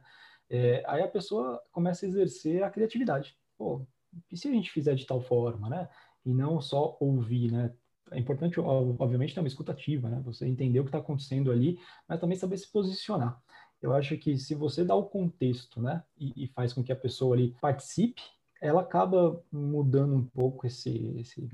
É, 0.50 0.84
aí 0.88 1.02
a 1.02 1.08
pessoa 1.08 1.62
começa 1.72 2.06
a 2.06 2.10
exercer 2.10 2.64
a 2.64 2.70
criatividade. 2.70 3.38
Pô, 3.58 3.86
e 4.32 4.38
se 4.38 4.48
a 4.48 4.52
gente 4.52 4.72
fizer 4.72 4.96
de 4.96 5.06
tal 5.06 5.22
forma, 5.22 5.70
né? 5.70 5.88
E 6.26 6.34
não 6.34 6.60
só 6.60 6.98
ouvir, 7.00 7.52
né? 7.52 7.74
É 8.12 8.20
importante, 8.20 8.60
obviamente, 8.60 9.34
ter 9.34 9.40
uma 9.40 9.48
escutativa, 9.48 10.10
né? 10.10 10.22
Você 10.26 10.48
entender 10.48 10.80
o 10.80 10.84
que 10.84 10.90
está 10.90 11.00
acontecendo 11.00 11.52
ali, 11.52 11.80
mas 12.08 12.20
também 12.20 12.38
saber 12.38 12.58
se 12.58 12.72
posicionar. 12.72 13.42
Eu 13.82 13.94
acho 13.94 14.18
que 14.18 14.38
se 14.38 14.56
você 14.56 14.84
dá 14.84 14.96
o 14.96 15.06
contexto, 15.06 15.82
né? 15.82 16.04
E, 16.18 16.46
e 16.46 16.48
faz 16.48 16.74
com 16.74 16.84
que 16.84 16.92
a 16.92 16.96
pessoa 16.96 17.36
ali 17.36 17.56
participe, 17.62 18.22
ela 18.64 18.80
acaba 18.80 19.44
mudando 19.52 20.16
um 20.16 20.26
pouco 20.26 20.66
esse, 20.66 20.90
esse, 21.20 21.46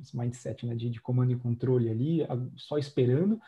esse 0.00 0.16
mindset 0.16 0.64
né, 0.64 0.76
de, 0.76 0.88
de, 0.88 1.00
comando 1.00 1.32
e 1.32 1.36
controle 1.36 1.90
ali, 1.90 2.20
só 2.56 2.78
esperando 2.78 3.40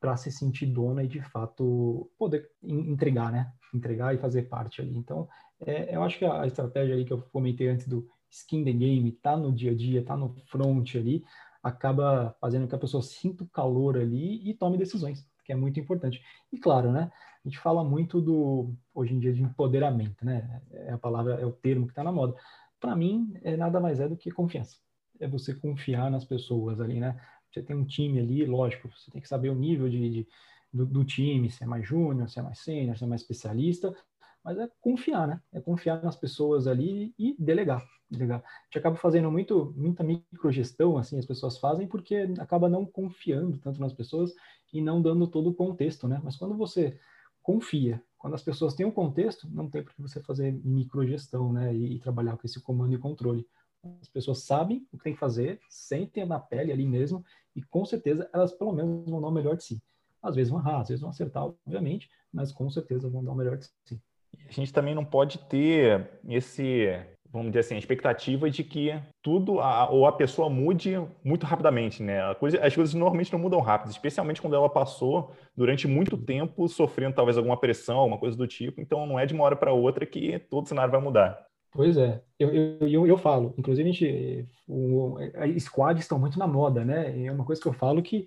para 0.00 0.16
se 0.16 0.32
sentir 0.32 0.66
dona 0.66 1.04
e 1.04 1.06
de 1.06 1.22
fato 1.22 2.10
poder 2.18 2.50
entregar, 2.60 3.30
né? 3.30 3.52
Entregar 3.72 4.14
e 4.14 4.18
fazer 4.18 4.48
parte 4.48 4.80
ali. 4.80 4.96
Então, 4.96 5.28
é, 5.60 5.94
eu 5.94 6.02
acho 6.02 6.18
que 6.18 6.24
a 6.24 6.44
estratégia 6.44 6.94
ali 6.94 7.04
que 7.04 7.12
eu 7.12 7.22
comentei 7.22 7.68
antes 7.68 7.86
do 7.86 8.08
skin 8.28 8.64
the 8.64 8.72
game, 8.72 9.12
tá 9.12 9.36
no 9.36 9.52
dia 9.52 9.70
a 9.70 9.74
dia, 9.74 10.04
tá 10.04 10.16
no 10.16 10.34
front 10.46 10.96
ali, 10.96 11.22
acaba 11.62 12.34
fazendo 12.40 12.66
que 12.66 12.74
a 12.74 12.78
pessoa 12.78 13.02
sinta 13.02 13.44
o 13.44 13.48
calor 13.48 13.96
ali 13.96 14.48
e 14.48 14.54
tome 14.54 14.76
decisões, 14.76 15.24
que 15.44 15.52
é 15.52 15.56
muito 15.56 15.78
importante. 15.78 16.20
E 16.52 16.58
claro, 16.58 16.90
né? 16.90 17.12
A 17.44 17.48
gente 17.48 17.58
fala 17.58 17.82
muito 17.82 18.20
do 18.20 18.74
hoje 18.94 19.14
em 19.14 19.18
dia 19.18 19.32
de 19.32 19.42
empoderamento, 19.42 20.24
né? 20.24 20.60
É 20.72 20.92
a 20.92 20.98
palavra, 20.98 21.34
é 21.34 21.46
o 21.46 21.52
termo 21.52 21.86
que 21.86 21.92
está 21.92 22.04
na 22.04 22.12
moda. 22.12 22.34
Para 22.78 22.94
mim, 22.94 23.32
é 23.42 23.56
nada 23.56 23.80
mais 23.80 23.98
é 23.98 24.08
do 24.08 24.16
que 24.16 24.30
confiança. 24.30 24.76
É 25.18 25.26
você 25.26 25.54
confiar 25.54 26.10
nas 26.10 26.24
pessoas 26.24 26.80
ali, 26.80 27.00
né? 27.00 27.20
Você 27.50 27.62
tem 27.62 27.74
um 27.74 27.84
time 27.84 28.20
ali, 28.20 28.44
lógico, 28.44 28.88
você 28.88 29.10
tem 29.10 29.20
que 29.20 29.28
saber 29.28 29.48
o 29.48 29.54
nível 29.54 29.88
de, 29.88 30.10
de 30.10 30.28
do, 30.72 30.86
do, 30.86 31.04
time, 31.04 31.50
se 31.50 31.64
é 31.64 31.66
mais 31.66 31.86
júnior, 31.86 32.28
se 32.28 32.38
é 32.38 32.42
mais 32.42 32.58
sênior, 32.60 32.96
se 32.96 33.04
é 33.04 33.06
mais 33.06 33.22
especialista, 33.22 33.94
mas 34.44 34.58
é 34.58 34.68
confiar, 34.80 35.26
né? 35.26 35.40
É 35.52 35.60
confiar 35.60 36.02
nas 36.02 36.16
pessoas 36.16 36.66
ali 36.66 37.14
e 37.18 37.34
delegar. 37.38 37.84
delegar. 38.10 38.40
A 38.40 38.64
gente 38.66 38.78
acaba 38.78 38.96
fazendo 38.96 39.30
muito, 39.30 39.74
muita 39.76 40.04
microgestão, 40.04 40.96
assim, 40.96 41.18
as 41.18 41.26
pessoas 41.26 41.58
fazem, 41.58 41.88
porque 41.88 42.28
acaba 42.38 42.68
não 42.68 42.86
confiando 42.86 43.58
tanto 43.58 43.80
nas 43.80 43.92
pessoas 43.92 44.34
e 44.72 44.80
não 44.80 45.02
dando 45.02 45.26
todo 45.26 45.50
o 45.50 45.54
contexto, 45.54 46.06
né? 46.06 46.20
Mas 46.22 46.36
quando 46.36 46.56
você 46.56 46.98
confia, 47.42 48.02
quando 48.18 48.34
as 48.34 48.42
pessoas 48.42 48.74
têm 48.74 48.84
um 48.84 48.90
contexto, 48.90 49.48
não 49.50 49.68
tem 49.68 49.82
por 49.82 49.94
que 49.94 50.02
você 50.02 50.20
fazer 50.20 50.52
microgestão, 50.64 51.52
né? 51.52 51.74
E, 51.74 51.94
e 51.94 51.98
trabalhar 51.98 52.36
com 52.36 52.46
esse 52.46 52.60
comando 52.60 52.94
e 52.94 52.98
controle. 52.98 53.46
As 54.00 54.08
pessoas 54.08 54.44
sabem 54.44 54.86
o 54.92 54.98
que 54.98 55.04
tem 55.04 55.14
que 55.14 55.18
fazer, 55.18 55.58
sentem 55.70 56.26
na 56.26 56.38
pele 56.38 56.70
ali 56.70 56.86
mesmo, 56.86 57.24
e 57.56 57.62
com 57.62 57.84
certeza 57.84 58.28
elas 58.32 58.52
pelo 58.52 58.72
menos 58.72 59.08
vão 59.08 59.22
dar 59.22 59.28
o 59.28 59.32
melhor 59.32 59.56
de 59.56 59.64
si. 59.64 59.82
Às 60.22 60.36
vezes 60.36 60.50
vão 60.50 60.60
errar, 60.60 60.80
às 60.80 60.88
vezes 60.88 61.00
vão 61.00 61.08
acertar, 61.08 61.44
obviamente, 61.44 62.10
mas 62.30 62.52
com 62.52 62.68
certeza 62.68 63.08
vão 63.08 63.24
dar 63.24 63.32
o 63.32 63.34
melhor 63.34 63.56
de 63.56 63.66
si. 63.86 64.00
A 64.46 64.52
gente 64.52 64.72
também 64.72 64.94
não 64.94 65.04
pode 65.04 65.38
ter 65.38 66.20
esse, 66.28 66.88
vamos 67.32 67.48
dizer 67.48 67.60
assim, 67.60 67.74
a 67.76 67.78
expectativa 67.78 68.50
de 68.50 68.64
que 68.64 68.92
tudo 69.22 69.60
a, 69.60 69.88
ou 69.88 70.06
a 70.06 70.12
pessoa 70.12 70.50
mude 70.50 70.92
muito 71.24 71.46
rapidamente, 71.46 72.02
né? 72.02 72.34
Coisa, 72.34 72.60
as 72.60 72.74
coisas 72.74 72.94
normalmente 72.94 73.32
não 73.32 73.38
mudam 73.38 73.60
rápido, 73.60 73.90
especialmente 73.90 74.40
quando 74.40 74.56
ela 74.56 74.68
passou 74.68 75.32
durante 75.56 75.86
muito 75.86 76.16
tempo 76.16 76.68
sofrendo 76.68 77.14
talvez 77.14 77.36
alguma 77.36 77.56
pressão, 77.56 77.98
alguma 77.98 78.18
coisa 78.18 78.36
do 78.36 78.46
tipo. 78.46 78.80
Então 78.80 79.06
não 79.06 79.18
é 79.18 79.26
de 79.26 79.34
uma 79.34 79.44
hora 79.44 79.56
para 79.56 79.72
outra 79.72 80.04
que 80.04 80.38
todo 80.50 80.64
o 80.64 80.68
cenário 80.68 80.90
vai 80.90 81.00
mudar. 81.00 81.46
Pois 81.72 81.96
é, 81.96 82.20
eu, 82.36 82.52
eu, 82.52 82.88
eu, 82.88 83.06
eu 83.06 83.16
falo, 83.16 83.54
inclusive 83.56 83.88
a 83.88 83.92
gente, 83.92 84.48
o, 84.66 85.16
squads 85.60 86.02
estão 86.02 86.18
muito 86.18 86.36
na 86.36 86.46
moda, 86.46 86.84
né? 86.84 87.26
É 87.26 87.30
uma 87.30 87.44
coisa 87.44 87.62
que 87.62 87.68
eu 87.68 87.72
falo 87.72 88.02
que 88.02 88.26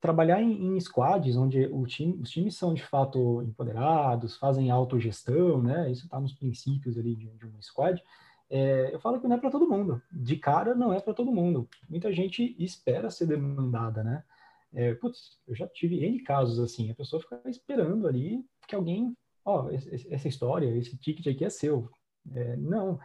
trabalhar 0.00 0.42
em, 0.42 0.76
em 0.76 0.80
squads, 0.80 1.36
onde 1.36 1.68
time, 1.86 2.18
os 2.20 2.30
times 2.30 2.56
são 2.56 2.72
de 2.72 2.82
fato 2.82 3.42
empoderados, 3.42 4.36
fazem 4.36 4.70
autogestão, 4.70 5.62
né? 5.62 5.90
Isso 5.90 6.04
está 6.04 6.18
nos 6.18 6.32
princípios 6.32 6.96
ali 6.98 7.14
de, 7.14 7.28
de 7.28 7.46
um 7.46 7.60
squad. 7.60 8.02
É, 8.48 8.92
eu 8.92 8.98
falo 8.98 9.20
que 9.20 9.28
não 9.28 9.36
é 9.36 9.38
para 9.38 9.50
todo 9.50 9.68
mundo. 9.68 10.02
De 10.10 10.36
cara, 10.36 10.74
não 10.74 10.92
é 10.92 11.00
para 11.00 11.14
todo 11.14 11.30
mundo. 11.30 11.68
Muita 11.88 12.12
gente 12.12 12.56
espera 12.58 13.10
ser 13.10 13.26
demandada, 13.26 14.02
né? 14.02 14.24
É, 14.72 14.94
putz, 14.94 15.38
eu 15.46 15.54
já 15.54 15.68
tive 15.68 16.04
N 16.04 16.20
casos 16.22 16.58
assim, 16.60 16.90
a 16.90 16.94
pessoa 16.94 17.20
fica 17.20 17.40
esperando 17.46 18.06
ali 18.06 18.44
que 18.68 18.74
alguém, 18.74 19.16
ó, 19.44 19.66
oh, 19.66 19.70
essa 19.70 20.28
história, 20.28 20.76
esse 20.76 20.96
ticket 20.96 21.26
aqui 21.26 21.44
é 21.44 21.50
seu. 21.50 21.90
É, 22.32 22.56
não, 22.56 22.98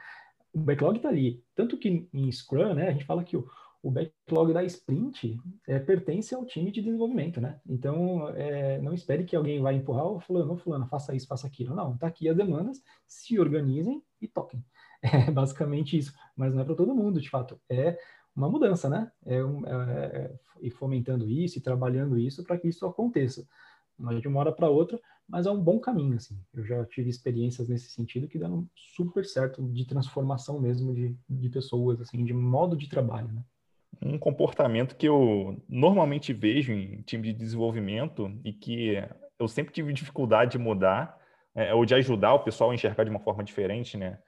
o 0.54 0.60
backlog 0.60 0.98
está 0.98 1.10
ali. 1.10 1.44
Tanto 1.56 1.78
que 1.78 2.08
em 2.14 2.32
Scrum, 2.32 2.74
né, 2.74 2.88
a 2.88 2.92
gente 2.92 3.06
fala 3.06 3.24
que 3.24 3.36
o, 3.36 3.48
o 3.86 3.92
backlog 3.92 4.52
da 4.52 4.64
sprint 4.64 5.40
é, 5.68 5.78
pertence 5.78 6.34
ao 6.34 6.44
time 6.44 6.72
de 6.72 6.82
desenvolvimento, 6.82 7.40
né? 7.40 7.62
Então, 7.68 8.28
é, 8.30 8.82
não 8.82 8.96
espere 8.96 9.24
que 9.24 9.36
alguém 9.36 9.62
vai 9.62 9.76
empurrar 9.76 10.08
o 10.08 10.20
fulano, 10.20 10.58
fulano, 10.58 10.88
faça 10.88 11.14
isso, 11.16 11.28
faça 11.28 11.46
aquilo. 11.46 11.76
Não, 11.76 11.96
tá 11.96 12.08
aqui 12.08 12.28
as 12.28 12.36
demandas, 12.36 12.82
se 13.06 13.40
organizem 13.40 14.02
e 14.20 14.28
toquem. 14.28 14.66
É 15.04 15.30
basicamente 15.30 15.96
isso. 15.96 16.12
Mas 16.36 16.52
não 16.52 16.62
é 16.62 16.66
para 16.66 16.74
todo 16.74 16.96
mundo, 16.96 17.22
de 17.22 17.30
fato. 17.30 17.62
É 17.70 17.96
uma 18.36 18.50
mudança, 18.50 18.90
né? 18.90 19.12
É, 19.24 19.44
um, 19.46 19.64
é 19.68 20.34
e 20.62 20.72
fomentando 20.72 21.30
isso 21.30 21.60
e 21.60 21.62
trabalhando 21.62 22.18
isso 22.18 22.44
para 22.44 22.58
que 22.58 22.68
isso 22.68 22.88
aconteça. 22.88 23.48
Não 24.00 24.12
é 24.12 24.20
de 24.20 24.28
uma 24.28 24.40
hora 24.40 24.52
para 24.52 24.68
outra, 24.68 25.00
mas 25.30 25.46
é 25.46 25.52
um 25.52 25.62
bom 25.62 25.80
caminho, 25.80 26.16
assim. 26.16 26.36
Eu 26.52 26.66
já 26.66 26.84
tive 26.86 27.08
experiências 27.08 27.70
nesse 27.70 27.92
sentido 27.92 28.28
que 28.28 28.40
deram 28.40 28.68
super 28.76 29.24
certo 29.26 29.62
de 29.62 29.86
transformação 29.86 30.60
mesmo 30.60 30.92
de, 30.92 31.16
de 31.30 31.50
pessoas, 31.50 32.02
assim, 32.02 32.26
de 32.26 32.34
modo 32.34 32.76
de 32.76 32.90
trabalho, 32.90 33.32
né? 33.32 33.44
Um 34.02 34.18
comportamento 34.18 34.96
que 34.96 35.08
eu 35.08 35.62
normalmente 35.68 36.34
vejo 36.34 36.72
em 36.74 37.02
time 37.02 37.24
de 37.24 37.34
desenvolvimento 37.34 38.32
e 38.44 38.54
que 38.54 38.96
eu 39.40 39.48
sempre 39.48 39.74
tive 39.74 39.94
dificuldade 39.94 40.52
de 40.52 40.58
mudar, 40.58 41.18
é, 41.54 41.74
ou 41.74 41.86
de 41.86 41.96
ajudar 41.96 42.34
o 42.34 42.40
pessoal 42.40 42.72
a 42.72 42.76
enxergar 42.76 43.04
de 43.04 43.10
uma 43.10 43.20
forma 43.20 43.44
diferente, 43.44 43.98
né? 43.98 44.20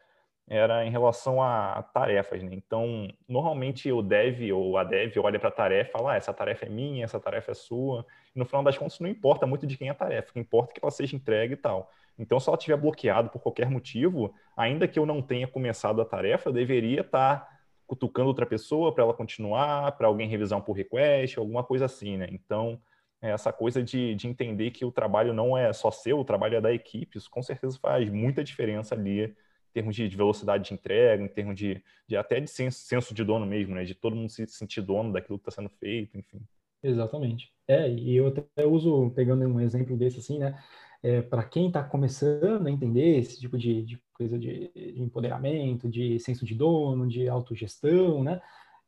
Era 0.49 0.85
em 0.85 0.89
relação 0.89 1.43
a 1.43 1.83
tarefas, 1.93 2.41
né? 2.41 2.51
Então, 2.53 3.09
normalmente 3.27 3.91
o 3.91 4.01
dev 4.01 4.53
ou 4.53 4.77
a 4.77 4.83
dev 4.85 5.17
olha 5.17 5.37
para 5.37 5.49
a 5.49 5.51
tarefa 5.51 5.89
e 5.89 5.91
fala, 5.91 6.13
ah, 6.13 6.15
essa 6.15 6.33
tarefa 6.33 6.65
é 6.65 6.69
minha, 6.69 7.03
essa 7.03 7.19
tarefa 7.19 7.51
é 7.51 7.53
sua. 7.53 8.05
E 8.33 8.39
no 8.39 8.45
final 8.45 8.63
das 8.63 8.77
contas, 8.77 8.97
não 8.99 9.09
importa 9.09 9.45
muito 9.45 9.67
de 9.67 9.77
quem 9.77 9.89
é 9.89 9.91
a 9.91 9.95
tarefa, 9.95 10.29
o 10.29 10.33
que 10.33 10.39
importa 10.39 10.71
é 10.71 10.73
que 10.75 10.79
ela 10.81 10.91
seja 10.91 11.17
entregue 11.17 11.55
e 11.55 11.57
tal. 11.57 11.91
Então, 12.17 12.39
se 12.39 12.49
ela 12.49 12.57
estiver 12.57 12.77
bloqueada 12.77 13.27
por 13.27 13.41
qualquer 13.41 13.69
motivo, 13.69 14.33
ainda 14.55 14.87
que 14.87 14.97
eu 14.97 15.05
não 15.05 15.21
tenha 15.21 15.47
começado 15.47 16.01
a 16.01 16.05
tarefa, 16.05 16.47
eu 16.49 16.53
deveria 16.53 17.01
estar 17.01 17.41
tá 17.41 17.56
cutucando 17.87 18.27
outra 18.27 18.45
pessoa 18.45 18.93
para 18.93 19.03
ela 19.03 19.13
continuar, 19.13 19.93
para 19.93 20.07
alguém 20.07 20.27
revisar 20.27 20.59
um 20.59 20.61
pull 20.61 20.75
request, 20.75 21.39
alguma 21.39 21.63
coisa 21.63 21.85
assim, 21.85 22.17
né? 22.17 22.27
Então, 22.31 22.79
é 23.21 23.31
essa 23.31 23.51
coisa 23.51 23.81
de, 23.81 24.13
de 24.13 24.27
entender 24.27 24.71
que 24.71 24.85
o 24.85 24.91
trabalho 24.91 25.33
não 25.33 25.57
é 25.57 25.71
só 25.73 25.89
seu, 25.89 26.19
o 26.19 26.25
trabalho 26.25 26.57
é 26.57 26.61
da 26.61 26.73
equipe, 26.73 27.17
isso 27.17 27.31
com 27.31 27.41
certeza 27.41 27.79
faz 27.79 28.09
muita 28.09 28.43
diferença 28.43 28.93
ali 28.93 29.23
em 29.23 29.73
termos 29.73 29.95
de, 29.95 30.07
de 30.07 30.17
velocidade 30.17 30.65
de 30.65 30.73
entrega, 30.73 31.23
em 31.23 31.27
termos 31.27 31.55
de, 31.55 31.81
de 32.07 32.17
até 32.17 32.39
de 32.39 32.49
senso, 32.49 32.79
senso, 32.79 33.13
de 33.13 33.23
dono 33.23 33.45
mesmo, 33.45 33.73
né? 33.73 33.83
De 33.83 33.95
todo 33.95 34.15
mundo 34.15 34.29
se 34.29 34.45
sentir 34.47 34.81
dono 34.81 35.11
daquilo 35.13 35.39
que 35.39 35.49
está 35.49 35.61
sendo 35.61 35.69
feito, 35.79 36.17
enfim. 36.17 36.41
Exatamente. 36.83 37.51
É, 37.67 37.89
e 37.89 38.15
eu 38.15 38.27
até 38.27 38.65
uso, 38.65 39.11
pegando 39.15 39.45
um 39.45 39.59
exemplo 39.59 39.97
desse 39.97 40.19
assim, 40.19 40.39
né? 40.39 40.57
É, 41.03 41.21
para 41.21 41.43
quem 41.43 41.67
está 41.67 41.83
começando 41.83 42.65
a 42.67 42.71
entender 42.71 43.19
esse 43.19 43.39
tipo 43.39 43.57
de, 43.57 43.83
de 43.83 44.01
coisa 44.13 44.37
de, 44.37 44.71
de, 44.73 45.01
empoderamento, 45.01 45.87
de 45.87 46.19
senso 46.19 46.45
de 46.45 46.55
dono, 46.55 47.07
de 47.07 47.27
autogestão, 47.27 48.23
né? 48.23 48.41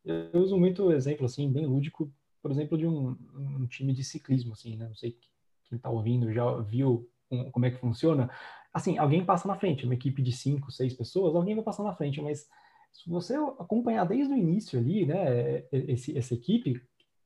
Eu 0.04 0.42
uso 0.42 0.58
muito 0.58 0.92
exemplo 0.92 1.26
assim, 1.26 1.52
bem 1.52 1.66
lúdico, 1.66 2.12
por 2.42 2.52
exemplo, 2.52 2.78
de 2.78 2.88
um, 2.88 3.16
um 3.36 3.68
time 3.68 3.94
de 3.94 4.04
ciclismo, 4.04 4.54
assim, 4.54 4.76
né? 4.76 4.88
Não 4.88 4.96
sei 4.96 5.18
quem 5.66 5.76
está 5.76 5.90
ouvindo 5.90 6.34
já 6.34 6.52
viu 6.62 7.08
como 7.52 7.66
é 7.66 7.72
que 7.72 7.78
funciona. 7.78 8.30
Assim, 8.74 8.98
alguém 8.98 9.24
passa 9.24 9.48
na 9.48 9.56
frente, 9.56 9.86
uma 9.86 9.94
equipe 9.94 10.22
de 10.22 10.32
cinco, 10.32 10.72
seis 10.72 10.94
pessoas, 10.94 11.36
alguém 11.36 11.56
vai 11.56 11.64
passar 11.64 11.84
na 11.84 11.96
frente, 11.96 12.22
mas 12.22 12.48
se 12.92 13.10
você 13.10 13.36
acompanhar 13.36 14.06
desde 14.06 14.34
o 14.34 14.38
início 14.38 14.80
ali, 14.80 15.06
né, 15.06 15.64
esse, 15.72 16.18
essa 16.18 16.34
equipe, 16.34 16.82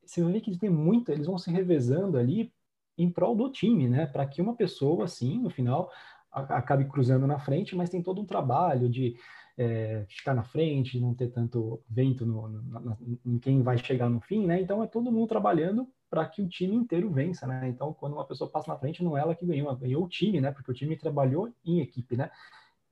você 0.06 0.22
vai 0.22 0.34
ver 0.34 0.42
que 0.42 0.58
tem 0.58 0.70
muito, 0.70 1.12
eles 1.12 1.28
vão 1.28 1.38
se 1.38 1.50
revezando 1.50 2.18
ali 2.18 2.52
em 2.98 3.10
prol 3.10 3.36
do 3.36 3.50
time, 3.50 3.88
né? 3.88 4.06
Para 4.06 4.26
que 4.26 4.42
uma 4.42 4.56
pessoa, 4.56 5.06
assim, 5.06 5.40
no 5.40 5.50
final, 5.50 5.92
acabe 6.32 6.86
cruzando 6.86 7.28
na 7.28 7.40
frente, 7.40 7.76
mas 7.76 7.90
tem 7.90 8.02
todo 8.02 8.22
um 8.22 8.26
trabalho 8.26 8.90
de 8.90 9.16
é, 9.58 10.06
ficar 10.08 10.34
na 10.34 10.44
frente, 10.44 11.00
não 11.00 11.14
ter 11.14 11.28
tanto 11.28 11.82
vento 11.88 12.26
no, 12.26 12.48
no, 12.48 12.98
em 13.26 13.38
quem 13.38 13.62
vai 13.62 13.78
chegar 13.78 14.10
no 14.10 14.20
fim, 14.20 14.46
né? 14.46 14.62
Então 14.62 14.84
é 14.84 14.88
todo 14.88 15.12
mundo 15.12 15.28
trabalhando 15.28 15.88
para 16.10 16.26
que 16.26 16.42
o 16.42 16.48
time 16.48 16.76
inteiro 16.76 17.10
vença, 17.10 17.46
né? 17.46 17.68
Então 17.70 17.94
quando 17.94 18.14
uma 18.14 18.26
pessoa 18.26 18.50
passa 18.50 18.72
na 18.72 18.80
frente, 18.80 19.04
não 19.04 19.18
é 19.18 19.22
ela 19.22 19.36
que 19.36 19.46
ganhou, 19.46 19.76
ganhou 19.76 20.04
o 20.04 20.10
time, 20.10 20.42
né? 20.42 20.52
Porque 20.52 20.72
o 20.72 20.74
time 20.74 20.96
trabalhou 20.96 21.54
em 21.64 21.80
equipe, 21.80 22.18
né? 22.18 22.32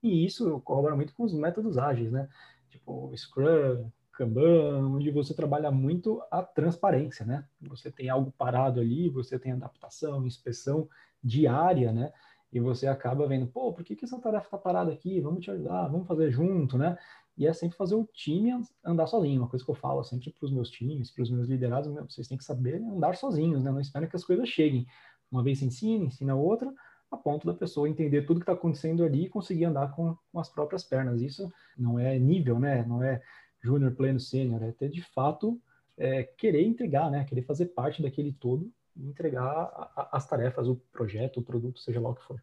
E 0.04 0.26
isso 0.26 0.60
corrobora 0.62 0.96
muito 0.96 1.14
com 1.16 1.24
os 1.24 1.34
métodos 1.34 1.78
ágeis, 1.78 2.12
né? 2.12 2.28
Tipo 2.70 3.12
Scrum, 3.16 3.90
Kanban, 4.14 4.86
onde 4.88 5.10
você 5.12 5.34
trabalha 5.34 5.72
muito 5.72 6.22
a 6.30 6.44
transparência, 6.44 7.26
né? 7.26 7.46
Você 7.62 7.92
tem 7.92 8.10
algo 8.10 8.32
parado 8.38 8.80
ali, 8.80 9.10
você 9.10 9.40
tem 9.40 9.52
adaptação, 9.52 10.26
inspeção 10.26 10.88
diária, 11.24 11.92
né? 11.92 12.12
E 12.52 12.60
você 12.60 12.88
acaba 12.88 13.28
vendo, 13.28 13.48
pô, 13.48 13.72
por 13.72 13.84
que, 13.84 13.96
que 13.96 14.04
essa 14.04 14.20
tarefa 14.20 14.46
está 14.46 14.58
parada 14.58 14.92
aqui? 14.92 15.22
Vamos 15.22 15.44
te 15.44 15.52
ajudar, 15.52 15.88
vamos 15.88 16.08
fazer 16.08 16.30
junto, 16.32 16.78
né? 16.78 16.98
E 17.38 17.48
é 17.48 17.54
sempre 17.54 17.78
fazer 17.78 17.96
o 17.96 18.08
time 18.14 18.52
andar 18.84 19.08
sozinho. 19.08 19.42
Uma 19.42 19.48
coisa 19.48 19.64
que 19.64 19.72
eu 19.72 19.76
falo 19.76 20.04
sempre 20.04 20.32
para 20.32 20.46
os 20.46 20.52
meus 20.52 20.70
times, 20.70 21.10
para 21.10 21.24
os 21.24 21.32
meus 21.32 21.48
liderados, 21.48 21.92
vocês 22.10 22.28
têm 22.28 22.38
que 22.38 22.44
saber 22.44 22.76
andar 22.76 23.16
sozinhos, 23.16 23.64
né? 23.64 23.72
Não 23.72 23.80
esperem 23.80 24.10
que 24.10 24.16
as 24.16 24.26
coisas 24.26 24.50
cheguem. 24.50 24.86
Uma 25.32 25.42
vez 25.42 25.62
ensina, 25.62 26.06
ensina 26.06 26.36
outra, 26.36 26.74
a 27.10 27.18
ponto 27.18 27.48
da 27.48 27.54
pessoa 27.54 27.90
entender 27.90 28.24
tudo 28.24 28.40
que 28.40 28.44
está 28.44 28.54
acontecendo 28.54 29.04
ali 29.04 29.26
e 29.26 29.30
conseguir 29.30 29.66
andar 29.66 29.96
com, 29.96 30.16
com, 30.32 30.40
as 30.40 30.50
próprias 30.50 30.84
pernas. 30.84 31.22
Isso 31.22 31.52
não 31.78 31.98
é 31.98 32.20
nível, 32.20 32.60
né? 32.60 32.86
Não 32.86 33.02
é 33.02 33.22
júnior, 33.62 33.92
pleno, 33.94 34.20
sênior, 34.20 34.64
é 34.64 34.72
ter 34.72 34.90
de 34.90 35.02
fato 35.02 35.60
é, 35.98 36.24
querer 36.24 36.64
entregar, 36.64 37.10
né? 37.12 37.24
Querer 37.24 37.44
fazer 37.44 37.68
parte 37.68 38.02
daquele 38.02 38.32
todo 38.34 38.72
e 38.96 39.08
entregar 39.08 39.44
a, 39.44 39.92
a, 39.96 40.10
as 40.14 40.28
tarefas, 40.28 40.68
o 40.68 40.76
projeto, 40.92 41.40
o 41.40 41.44
produto, 41.44 41.80
seja 41.80 42.00
lá 42.00 42.10
o 42.10 42.16
que 42.16 42.24
for. 42.24 42.42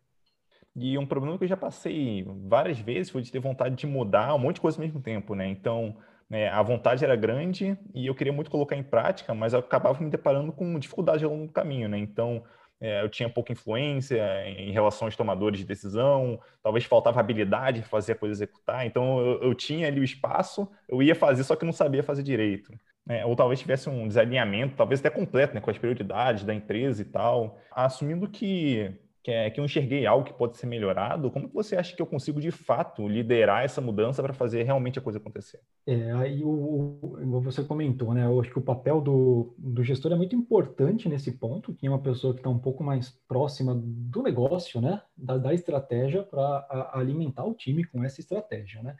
E 0.76 0.96
um 0.96 1.06
problema 1.06 1.36
que 1.36 1.44
eu 1.44 1.48
já 1.48 1.56
passei 1.56 2.24
várias 2.46 2.78
vezes 2.78 3.10
foi 3.10 3.22
de 3.22 3.32
ter 3.32 3.40
vontade 3.40 3.74
de 3.74 3.86
mudar 3.86 4.34
um 4.34 4.38
monte 4.38 4.56
de 4.56 4.60
coisa 4.60 4.78
ao 4.78 4.84
mesmo 4.84 5.00
tempo, 5.00 5.34
né? 5.34 5.48
Então, 5.48 5.96
né, 6.30 6.48
a 6.48 6.62
vontade 6.62 7.04
era 7.04 7.16
grande 7.16 7.76
e 7.94 8.06
eu 8.06 8.14
queria 8.14 8.32
muito 8.32 8.50
colocar 8.50 8.76
em 8.76 8.82
prática, 8.82 9.34
mas 9.34 9.52
eu 9.52 9.58
acabava 9.58 10.02
me 10.02 10.10
deparando 10.10 10.52
com 10.52 10.78
dificuldade 10.78 11.24
ao 11.24 11.30
longo 11.32 11.46
do 11.46 11.52
caminho, 11.52 11.88
né? 11.88 11.98
Então, 11.98 12.44
é, 12.80 13.02
eu 13.02 13.08
tinha 13.08 13.28
pouca 13.28 13.52
influência 13.52 14.22
em 14.48 14.70
relação 14.70 15.08
aos 15.08 15.16
tomadores 15.16 15.58
de 15.60 15.66
decisão, 15.66 16.40
talvez 16.62 16.84
faltava 16.84 17.20
habilidade 17.20 17.80
para 17.80 17.88
fazer 17.88 18.12
a 18.12 18.16
coisa 18.16 18.34
executar, 18.34 18.86
então 18.86 19.18
eu, 19.20 19.42
eu, 19.42 19.54
tinha 19.54 19.88
ali 19.88 20.00
o 20.00 20.04
espaço, 20.04 20.70
eu 20.88 21.02
ia 21.02 21.14
fazer, 21.14 21.42
só 21.44 21.56
que 21.56 21.64
não 21.64 21.72
sabia 21.72 22.02
fazer 22.02 22.22
direito. 22.22 22.72
Né? 23.04 23.24
Ou 23.24 23.34
talvez 23.34 23.58
tivesse 23.58 23.88
um 23.88 24.06
desalinhamento, 24.06 24.76
talvez 24.76 25.00
até 25.00 25.08
completo, 25.08 25.54
né, 25.54 25.60
com 25.60 25.70
as 25.70 25.78
prioridades 25.78 26.44
da 26.44 26.54
empresa 26.54 27.00
e 27.00 27.06
tal. 27.06 27.58
Assumindo 27.70 28.28
que 28.28 28.94
que, 29.28 29.32
é, 29.32 29.50
que 29.50 29.60
eu 29.60 29.64
enxerguei 29.66 30.06
algo 30.06 30.24
que 30.24 30.32
pode 30.32 30.56
ser 30.56 30.64
melhorado, 30.64 31.30
como 31.30 31.50
que 31.50 31.54
você 31.54 31.76
acha 31.76 31.94
que 31.94 32.00
eu 32.00 32.06
consigo 32.06 32.40
de 32.40 32.50
fato 32.50 33.06
liderar 33.06 33.62
essa 33.62 33.78
mudança 33.78 34.22
para 34.22 34.32
fazer 34.32 34.62
realmente 34.62 34.98
a 34.98 35.02
coisa 35.02 35.18
acontecer? 35.18 35.60
É, 35.86 36.12
aí 36.12 36.42
o, 36.42 36.98
o, 37.02 37.40
você 37.42 37.62
comentou, 37.62 38.14
né? 38.14 38.24
Eu 38.24 38.40
acho 38.40 38.50
que 38.50 38.58
o 38.58 38.62
papel 38.62 39.02
do, 39.02 39.54
do 39.58 39.84
gestor 39.84 40.12
é 40.12 40.16
muito 40.16 40.34
importante 40.34 41.10
nesse 41.10 41.32
ponto, 41.32 41.74
que 41.74 41.86
é 41.86 41.90
uma 41.90 42.00
pessoa 42.00 42.32
que 42.32 42.40
está 42.40 42.48
um 42.48 42.58
pouco 42.58 42.82
mais 42.82 43.10
próxima 43.28 43.78
do 43.78 44.22
negócio, 44.22 44.80
né? 44.80 45.02
Da, 45.14 45.36
da 45.36 45.52
estratégia 45.52 46.22
para 46.22 46.88
alimentar 46.94 47.44
o 47.44 47.52
time 47.52 47.84
com 47.84 48.02
essa 48.02 48.22
estratégia, 48.22 48.82
né? 48.82 48.96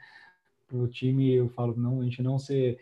Para 0.67 0.77
o 0.77 0.87
time, 0.87 1.33
eu 1.33 1.49
falo, 1.49 1.75
não, 1.75 2.01
a 2.01 2.03
gente 2.03 2.21
não 2.21 2.37
ser 2.37 2.77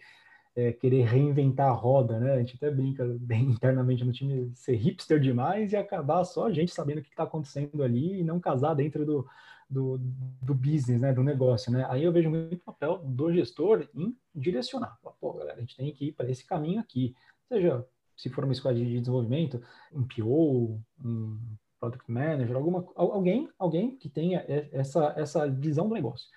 é, 0.57 0.73
querer 0.73 1.03
reinventar 1.03 1.69
a 1.69 1.71
roda, 1.71 2.19
né? 2.19 2.33
A 2.33 2.39
gente 2.39 2.55
até 2.55 2.71
brinca 2.71 3.05
bem 3.19 3.43
internamente 3.51 4.03
no 4.03 4.11
time 4.11 4.51
ser 4.55 4.75
hipster 4.75 5.19
demais 5.19 5.71
e 5.71 5.77
acabar 5.77 6.25
só 6.25 6.47
a 6.47 6.51
gente 6.51 6.73
sabendo 6.73 6.97
o 6.97 7.03
que 7.03 7.09
está 7.09 7.23
acontecendo 7.23 7.83
ali 7.83 8.19
e 8.19 8.23
não 8.23 8.39
casar 8.39 8.73
dentro 8.73 9.05
do, 9.05 9.27
do, 9.69 9.99
do, 10.41 10.55
business, 10.55 10.99
né? 10.99 11.13
Do 11.13 11.23
negócio, 11.23 11.71
né? 11.71 11.85
Aí 11.89 12.03
eu 12.03 12.11
vejo 12.11 12.31
muito 12.31 12.57
papel 12.57 12.97
do 13.05 13.31
gestor 13.31 13.87
em 13.93 14.17
direcionar. 14.33 14.97
Pô, 15.21 15.33
galera, 15.33 15.57
a 15.57 15.59
gente 15.59 15.77
tem 15.77 15.93
que 15.93 16.05
ir 16.07 16.11
para 16.13 16.27
esse 16.31 16.43
caminho 16.43 16.79
aqui. 16.79 17.15
Seja, 17.47 17.85
se 18.15 18.27
for 18.27 18.43
uma 18.43 18.53
squad 18.55 18.83
de 18.83 18.99
desenvolvimento, 18.99 19.61
um 19.93 20.07
PO, 20.07 20.81
um 21.05 21.39
Product 21.79 22.11
Manager, 22.11 22.55
alguma, 22.55 22.83
alguém, 22.95 23.47
alguém 23.59 23.95
que 23.95 24.09
tenha 24.09 24.43
essa, 24.71 25.13
essa 25.15 25.47
visão 25.47 25.87
do 25.87 25.93
negócio. 25.93 26.27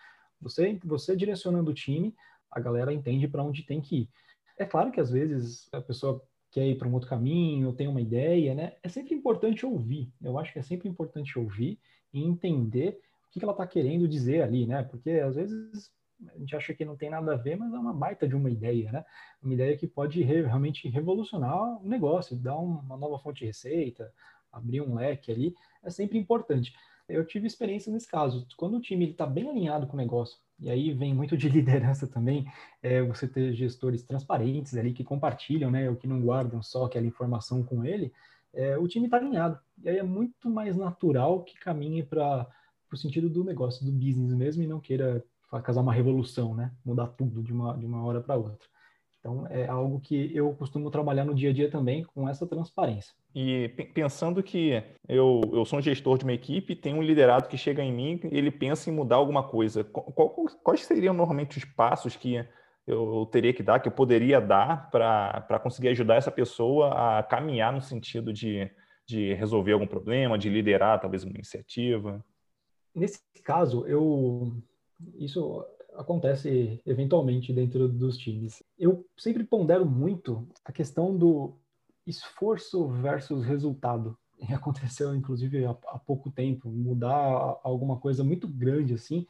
Você, 0.43 0.79
você 0.85 1.17
direcionando 1.17 1.71
o 1.71 1.75
time, 1.75 2.15
a 2.51 2.61
galera 2.61 2.93
entende 2.93 3.29
para 3.29 3.43
onde 3.43 3.63
tem 3.63 3.81
que 3.81 4.03
ir. 4.03 4.09
É 4.59 4.65
claro 4.65 4.91
que 4.91 5.01
às 5.01 5.11
vezes 5.11 5.69
a 5.73 5.81
pessoa 5.81 6.23
quer 6.51 6.67
ir 6.67 6.77
para 6.77 6.89
um 6.89 6.93
outro 6.93 7.09
caminho, 7.09 7.73
tem 7.73 7.87
uma 7.87 8.01
ideia, 8.01 8.55
né? 8.55 8.75
É 8.83 8.89
sempre 8.89 9.15
importante 9.15 9.65
ouvir. 9.65 10.13
Eu 10.21 10.39
acho 10.39 10.53
que 10.53 10.59
é 10.59 10.63
sempre 10.63 10.89
importante 10.89 11.39
ouvir 11.39 11.79
e 12.13 12.23
entender 12.23 13.01
o 13.27 13.31
que, 13.31 13.43
ela 13.43 13.53
está 13.53 13.67
querendo 13.67 14.09
dizer 14.09 14.43
ali, 14.43 14.67
né? 14.67 14.83
Porque 14.83 15.11
às 15.11 15.37
vezes 15.37 15.91
a 16.29 16.39
gente 16.39 16.55
acha 16.55 16.75
que 16.75 16.85
não 16.85 16.97
tem 16.97 17.09
nada 17.09 17.33
a 17.33 17.37
ver, 17.37 17.57
mas 17.57 17.73
é 17.73 17.79
uma 17.79 17.95
baita 17.95 18.29
de 18.29 18.35
uma 18.35 18.51
ideia, 18.51 18.91
né? 18.93 19.05
Uma 19.41 19.55
ideia 19.55 19.77
que 19.77 19.87
pode 19.87 20.23
realmente 20.23 20.89
revolucionar 20.89 21.83
o 21.83 21.89
negócio, 21.89 22.37
dar 22.37 22.57
uma 22.57 22.97
nova 22.97 23.19
fonte 23.19 23.41
de 23.41 23.47
receita, 23.47 24.13
abrir 24.53 24.81
um 24.81 24.97
leque 24.97 25.31
ali, 25.31 25.55
é 25.83 25.91
sempre 25.91 26.19
importante. 26.19 26.75
Eu 27.09 27.25
tive 27.25 27.47
experiência 27.47 27.93
nesse 27.93 28.09
caso. 28.09 28.47
Quando 28.57 28.77
o 28.77 28.81
time 28.81 29.11
está 29.11 29.27
bem 29.27 29.49
alinhado 29.49 29.87
com 29.87 29.95
o 29.95 29.97
negócio, 29.97 30.39
e 30.61 30.71
aí 30.71 30.93
vem 30.93 31.15
muito 31.15 31.37
de 31.37 31.49
liderança 31.51 32.07
também, 32.07 32.47
é, 32.83 33.03
você 33.03 33.27
ter 33.27 33.53
gestores 33.55 34.03
transparentes 34.03 34.77
ali 34.77 34.93
que 34.93 35.05
compartilham, 35.05 35.71
né, 35.71 35.89
ou 35.89 35.97
que 35.97 36.07
não 36.07 36.21
guardam 36.21 36.63
só 36.63 36.85
aquela 36.85 37.07
informação 37.07 37.63
com 37.63 37.85
ele, 37.85 38.13
é, 38.53 38.77
o 38.77 38.87
time 38.87 39.07
está 39.07 39.17
alinhado. 39.17 39.59
E 39.83 39.89
aí 39.89 39.99
é 39.99 40.03
muito 40.03 40.51
mais 40.51 40.77
natural 40.77 41.43
que 41.45 41.59
caminhe 41.59 42.03
para 42.03 42.47
o 42.93 42.97
sentido 42.97 43.29
do 43.29 43.45
negócio, 43.45 43.85
do 43.85 43.93
business 43.93 44.35
mesmo, 44.35 44.63
e 44.63 44.67
não 44.67 44.81
queira 44.81 45.25
causar 45.65 45.81
uma 45.81 45.93
revolução, 45.93 46.55
né, 46.55 46.73
mudar 46.85 47.09
tudo 47.09 47.43
de 47.43 47.53
uma, 47.53 47.77
de 47.77 47.87
uma 47.87 48.05
hora 48.05 48.21
para 48.21 48.37
outra. 48.37 48.69
Então, 49.19 49.47
é 49.49 49.67
algo 49.67 50.01
que 50.01 50.35
eu 50.35 50.55
costumo 50.55 50.91
trabalhar 50.91 51.25
no 51.25 51.35
dia 51.35 51.51
a 51.51 51.53
dia 51.53 51.71
também 51.71 52.05
com 52.05 52.29
essa 52.29 52.47
transparência. 52.47 53.15
E 53.35 53.69
pensando 53.95 54.43
que 54.43 54.83
eu, 55.09 55.41
eu 55.53 55.65
sou 55.65 55.79
um 55.79 55.83
gestor 55.83 56.19
de 56.19 56.25
uma 56.25 56.33
equipe, 56.33 56.75
tem 56.75 56.95
um 56.95 57.03
liderado 57.03 57.49
que 57.49 57.57
chega 57.57 57.83
em 57.83 57.93
mim 57.93 58.21
ele 58.25 58.51
pensa 58.51 58.91
em 58.91 58.93
mudar 58.93 59.17
alguma 59.17 59.43
coisa. 59.43 59.85
Qual, 59.85 60.31
quais 60.63 60.85
seriam 60.85 61.15
normalmente 61.15 61.57
os 61.57 61.65
passos 61.65 62.17
que 62.17 62.45
eu 62.87 63.29
teria 63.31 63.53
que 63.53 63.63
dar, 63.63 63.79
que 63.79 63.87
eu 63.87 63.93
poderia 63.93 64.41
dar 64.41 64.91
para 64.91 65.61
conseguir 65.63 65.89
ajudar 65.89 66.17
essa 66.17 66.31
pessoa 66.31 67.19
a 67.19 67.23
caminhar 67.23 67.73
no 67.73 67.81
sentido 67.81 68.33
de, 68.33 68.69
de 69.07 69.33
resolver 69.35 69.73
algum 69.73 69.87
problema, 69.87 70.37
de 70.37 70.49
liderar 70.49 71.01
talvez 71.01 71.23
uma 71.23 71.35
iniciativa? 71.35 72.25
Nesse 72.93 73.21
caso, 73.45 73.87
eu 73.87 74.61
isso 75.19 75.65
acontece 75.95 76.81
eventualmente 76.87 77.53
dentro 77.53 77.89
dos 77.89 78.17
times. 78.17 78.63
Eu 78.79 79.05
sempre 79.17 79.45
pondero 79.45 79.85
muito 79.85 80.49
a 80.65 80.73
questão 80.73 81.17
do 81.17 81.60
esforço 82.07 82.89
versus 82.89 83.45
resultado. 83.45 84.17
E 84.49 84.55
aconteceu, 84.55 85.15
inclusive, 85.15 85.67
há, 85.67 85.77
há 85.89 85.99
pouco 85.99 86.31
tempo, 86.31 86.71
mudar 86.71 87.61
alguma 87.63 87.99
coisa 87.99 88.25
muito 88.25 88.49
grande 88.49 88.95
assim. 88.95 89.27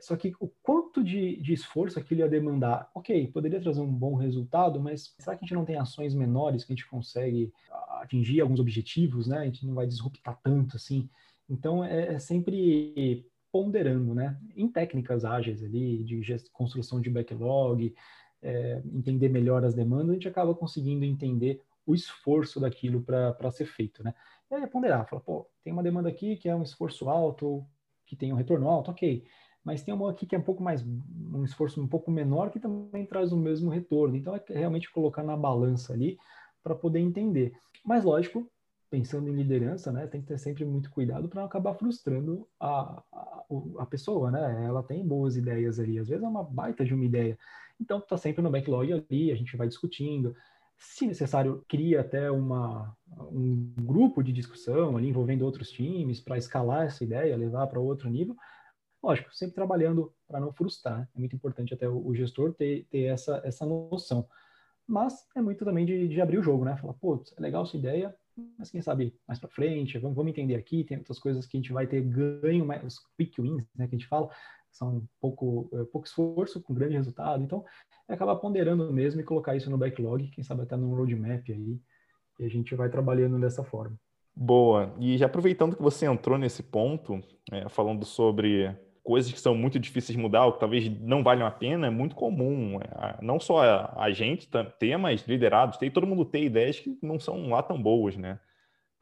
Só 0.00 0.16
que 0.16 0.34
o 0.38 0.48
quanto 0.62 1.02
de, 1.02 1.36
de 1.42 1.52
esforço 1.52 1.98
aquilo 1.98 2.20
ia 2.20 2.28
demandar? 2.28 2.88
Ok, 2.94 3.26
poderia 3.28 3.60
trazer 3.60 3.80
um 3.80 3.92
bom 3.92 4.14
resultado, 4.14 4.80
mas 4.80 5.14
será 5.18 5.36
que 5.36 5.44
a 5.44 5.46
gente 5.46 5.54
não 5.54 5.64
tem 5.64 5.76
ações 5.76 6.14
menores 6.14 6.64
que 6.64 6.72
a 6.72 6.76
gente 6.76 6.88
consegue 6.88 7.52
atingir 8.00 8.40
alguns 8.40 8.60
objetivos, 8.60 9.26
né? 9.26 9.38
A 9.38 9.44
gente 9.44 9.66
não 9.66 9.74
vai 9.74 9.86
disruptar 9.86 10.38
tanto 10.42 10.76
assim. 10.76 11.08
Então, 11.48 11.84
é, 11.84 12.14
é 12.14 12.18
sempre 12.18 13.24
ponderando, 13.52 14.14
né? 14.14 14.36
Em 14.56 14.66
técnicas 14.66 15.24
ágeis 15.24 15.62
ali, 15.62 16.02
de 16.02 16.20
construção 16.52 17.00
de 17.00 17.10
backlog, 17.10 17.94
é, 18.42 18.82
entender 18.92 19.28
melhor 19.28 19.64
as 19.64 19.74
demandas, 19.74 20.10
a 20.10 20.14
gente 20.14 20.28
acaba 20.28 20.54
conseguindo 20.54 21.04
entender 21.04 21.60
o 21.86 21.94
esforço 21.94 22.60
daquilo 22.60 23.02
para 23.02 23.50
ser 23.50 23.66
feito, 23.66 24.02
né? 24.02 24.14
E 24.50 24.54
aí 24.54 24.62
é 24.62 24.66
ponderar, 24.66 25.08
fala, 25.08 25.22
pô, 25.22 25.48
tem 25.64 25.72
uma 25.72 25.82
demanda 25.82 26.08
aqui 26.08 26.36
que 26.36 26.48
é 26.48 26.54
um 26.54 26.62
esforço 26.62 27.08
alto, 27.08 27.66
que 28.06 28.14
tem 28.14 28.32
um 28.32 28.36
retorno 28.36 28.68
alto, 28.68 28.90
ok. 28.90 29.24
Mas 29.64 29.82
tem 29.82 29.94
uma 29.94 30.10
aqui 30.10 30.26
que 30.26 30.34
é 30.34 30.38
um 30.38 30.42
pouco 30.42 30.62
mais, 30.62 30.82
um 30.82 31.44
esforço 31.44 31.80
um 31.80 31.86
pouco 31.86 32.10
menor 32.10 32.50
que 32.50 32.58
também 32.58 33.06
traz 33.06 33.32
o 33.32 33.36
mesmo 33.36 33.70
retorno. 33.70 34.16
Então 34.16 34.34
é 34.34 34.42
realmente 34.50 34.90
colocar 34.90 35.22
na 35.22 35.36
balança 35.36 35.92
ali 35.92 36.18
para 36.62 36.74
poder 36.74 36.98
entender. 36.98 37.52
Mas 37.84 38.04
lógico, 38.04 38.50
pensando 38.90 39.28
em 39.30 39.34
liderança, 39.34 39.90
né, 39.90 40.06
tem 40.06 40.20
que 40.20 40.26
ter 40.26 40.38
sempre 40.38 40.64
muito 40.66 40.90
cuidado 40.90 41.28
para 41.28 41.40
não 41.40 41.46
acabar 41.46 41.74
frustrando 41.74 42.46
a, 42.60 43.02
a, 43.10 43.44
a, 43.78 43.86
pessoa, 43.86 44.30
né? 44.30 44.66
Ela 44.66 44.82
tem 44.82 45.06
boas 45.06 45.34
ideias 45.34 45.80
ali, 45.80 45.98
às 45.98 46.08
vezes 46.08 46.22
é 46.22 46.28
uma 46.28 46.44
baita 46.44 46.84
de 46.84 46.92
uma 46.92 47.04
ideia. 47.04 47.38
Então, 47.80 47.98
está 47.98 48.18
sempre 48.18 48.42
no 48.42 48.50
backlog 48.50 48.92
ali, 48.92 49.32
a 49.32 49.34
gente 49.34 49.56
vai 49.56 49.66
discutindo. 49.66 50.36
Se 50.84 51.06
necessário, 51.06 51.64
cria 51.68 52.00
até 52.00 52.30
uma, 52.30 52.94
um 53.30 53.72
grupo 53.80 54.22
de 54.22 54.32
discussão 54.32 54.96
ali 54.96 55.08
envolvendo 55.08 55.44
outros 55.44 55.70
times 55.70 56.20
para 56.20 56.36
escalar 56.36 56.86
essa 56.86 57.04
ideia, 57.04 57.36
levar 57.36 57.68
para 57.68 57.80
outro 57.80 58.10
nível. 58.10 58.36
Lógico, 59.02 59.32
sempre 59.32 59.54
trabalhando 59.54 60.12
para 60.26 60.40
não 60.40 60.52
frustrar. 60.52 60.98
Né? 60.98 61.08
É 61.14 61.18
muito 61.18 61.36
importante 61.36 61.72
até 61.72 61.88
o, 61.88 62.12
gestor 62.14 62.52
ter, 62.52 62.84
ter 62.90 63.04
essa, 63.04 63.40
essa 63.44 63.64
noção. 63.64 64.28
Mas 64.86 65.26
é 65.36 65.40
muito 65.40 65.64
também 65.64 65.86
de, 65.86 66.08
de 66.08 66.20
abrir 66.20 66.38
o 66.38 66.42
jogo, 66.42 66.64
né? 66.64 66.76
Falar, 66.76 66.94
pô, 66.94 67.22
é 67.36 67.40
legal 67.40 67.62
essa 67.62 67.76
ideia, 67.76 68.14
mas 68.58 68.70
quem 68.70 68.82
sabe 68.82 69.14
mais 69.26 69.38
para 69.38 69.48
frente, 69.48 69.98
vamos, 69.98 70.16
vamos, 70.16 70.30
entender 70.30 70.56
aqui, 70.56 70.84
tem 70.84 70.98
outras 70.98 71.18
coisas 71.18 71.46
que 71.46 71.56
a 71.56 71.60
gente 71.60 71.72
vai 71.72 71.86
ter 71.86 72.00
ganho, 72.02 72.66
mais, 72.66 72.82
os 72.84 72.98
quick 73.16 73.40
wins, 73.40 73.64
né, 73.74 73.86
que 73.86 73.94
a 73.94 73.98
gente 73.98 74.08
fala, 74.08 74.28
são 74.72 75.06
pouco, 75.20 75.68
é, 75.72 75.84
pouco 75.84 76.06
esforço 76.06 76.60
com 76.60 76.74
grande 76.74 76.96
resultado, 76.96 77.42
então 77.42 77.64
é 78.08 78.14
acabar 78.14 78.36
ponderando 78.36 78.92
mesmo 78.92 79.20
e 79.20 79.24
colocar 79.24 79.54
isso 79.54 79.70
no 79.70 79.78
backlog, 79.78 80.28
quem 80.28 80.42
sabe 80.42 80.62
até 80.62 80.76
no 80.76 80.94
roadmap 80.94 81.48
aí, 81.50 81.78
e 82.40 82.44
a 82.44 82.48
gente 82.48 82.74
vai 82.74 82.88
trabalhando 82.88 83.38
dessa 83.38 83.62
forma. 83.62 83.96
Boa, 84.34 84.94
e 84.98 85.18
já 85.18 85.26
aproveitando 85.26 85.76
que 85.76 85.82
você 85.82 86.06
entrou 86.06 86.38
nesse 86.38 86.62
ponto, 86.62 87.20
é, 87.50 87.68
falando 87.68 88.04
sobre 88.04 88.74
coisas 89.02 89.30
que 89.32 89.40
são 89.40 89.54
muito 89.54 89.78
difíceis 89.78 90.16
de 90.16 90.22
mudar, 90.22 90.46
ou 90.46 90.52
que 90.52 90.60
talvez 90.60 90.88
não 91.00 91.22
valham 91.22 91.46
a 91.46 91.50
pena, 91.50 91.88
é 91.88 91.90
muito 91.90 92.14
comum. 92.14 92.80
É, 92.80 93.18
não 93.20 93.38
só 93.38 93.60
a 93.96 94.10
gente 94.10 94.48
ter, 94.78 94.96
mas 94.96 95.26
liderados, 95.26 95.76
ter, 95.76 95.90
todo 95.90 96.06
mundo 96.06 96.24
ter 96.24 96.44
ideias 96.44 96.78
que 96.80 96.96
não 97.02 97.18
são 97.18 97.50
lá 97.50 97.62
tão 97.62 97.80
boas, 97.80 98.16
né? 98.16 98.38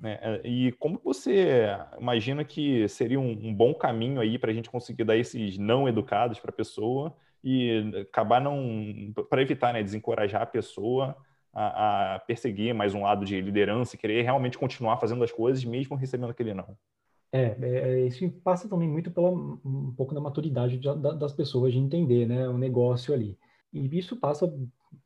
Né? 0.01 0.19
É, 0.23 0.49
e 0.49 0.73
como 0.73 0.99
você 1.05 1.69
imagina 2.01 2.43
que 2.43 2.89
seria 2.89 3.21
um, 3.21 3.31
um 3.31 3.55
bom 3.55 3.75
caminho 3.75 4.21
aí 4.21 4.39
para 4.39 4.51
a 4.51 4.55
gente 4.55 4.71
conseguir 4.71 5.05
dar 5.05 5.17
esses 5.17 5.59
não 5.59 5.87
educados 5.87 6.41
para 6.41 6.51
a 6.51 6.55
pessoa 6.55 7.15
e 7.45 7.93
acabar 8.11 8.41
não 8.41 9.13
para 9.29 9.43
evitar, 9.43 9.73
né, 9.73 9.83
desencorajar 9.83 10.43
a 10.43 10.47
pessoa 10.47 11.17
a, 11.53 12.15
a, 12.15 12.19
perseguir 12.21 12.75
mais 12.75 12.95
um 12.95 13.03
lado 13.03 13.25
de 13.25 13.41
liderança 13.41 13.95
e 13.95 13.99
querer 13.99 14.23
realmente 14.23 14.59
continuar 14.59 14.97
fazendo 14.99 15.23
as 15.23 15.33
coisas 15.33 15.65
mesmo 15.65 15.97
recebendo 15.97 16.31
aquele 16.31 16.55
não. 16.55 16.77
É, 17.33 17.57
é, 17.61 17.79
é 17.79 18.07
isso 18.07 18.29
passa 18.43 18.69
também 18.69 18.89
muito 18.89 19.11
pela 19.11 19.31
um 19.31 19.93
pouco 19.97 20.15
da 20.15 20.21
maturidade 20.21 20.79
de, 20.79 20.95
da, 20.97 21.13
das 21.13 21.33
pessoas 21.33 21.73
de 21.73 21.79
entender, 21.79 22.27
né, 22.27 22.49
o 22.49 22.57
negócio 22.57 23.13
ali. 23.13 23.39
E 23.73 23.99
isso 23.99 24.17
passa 24.17 24.53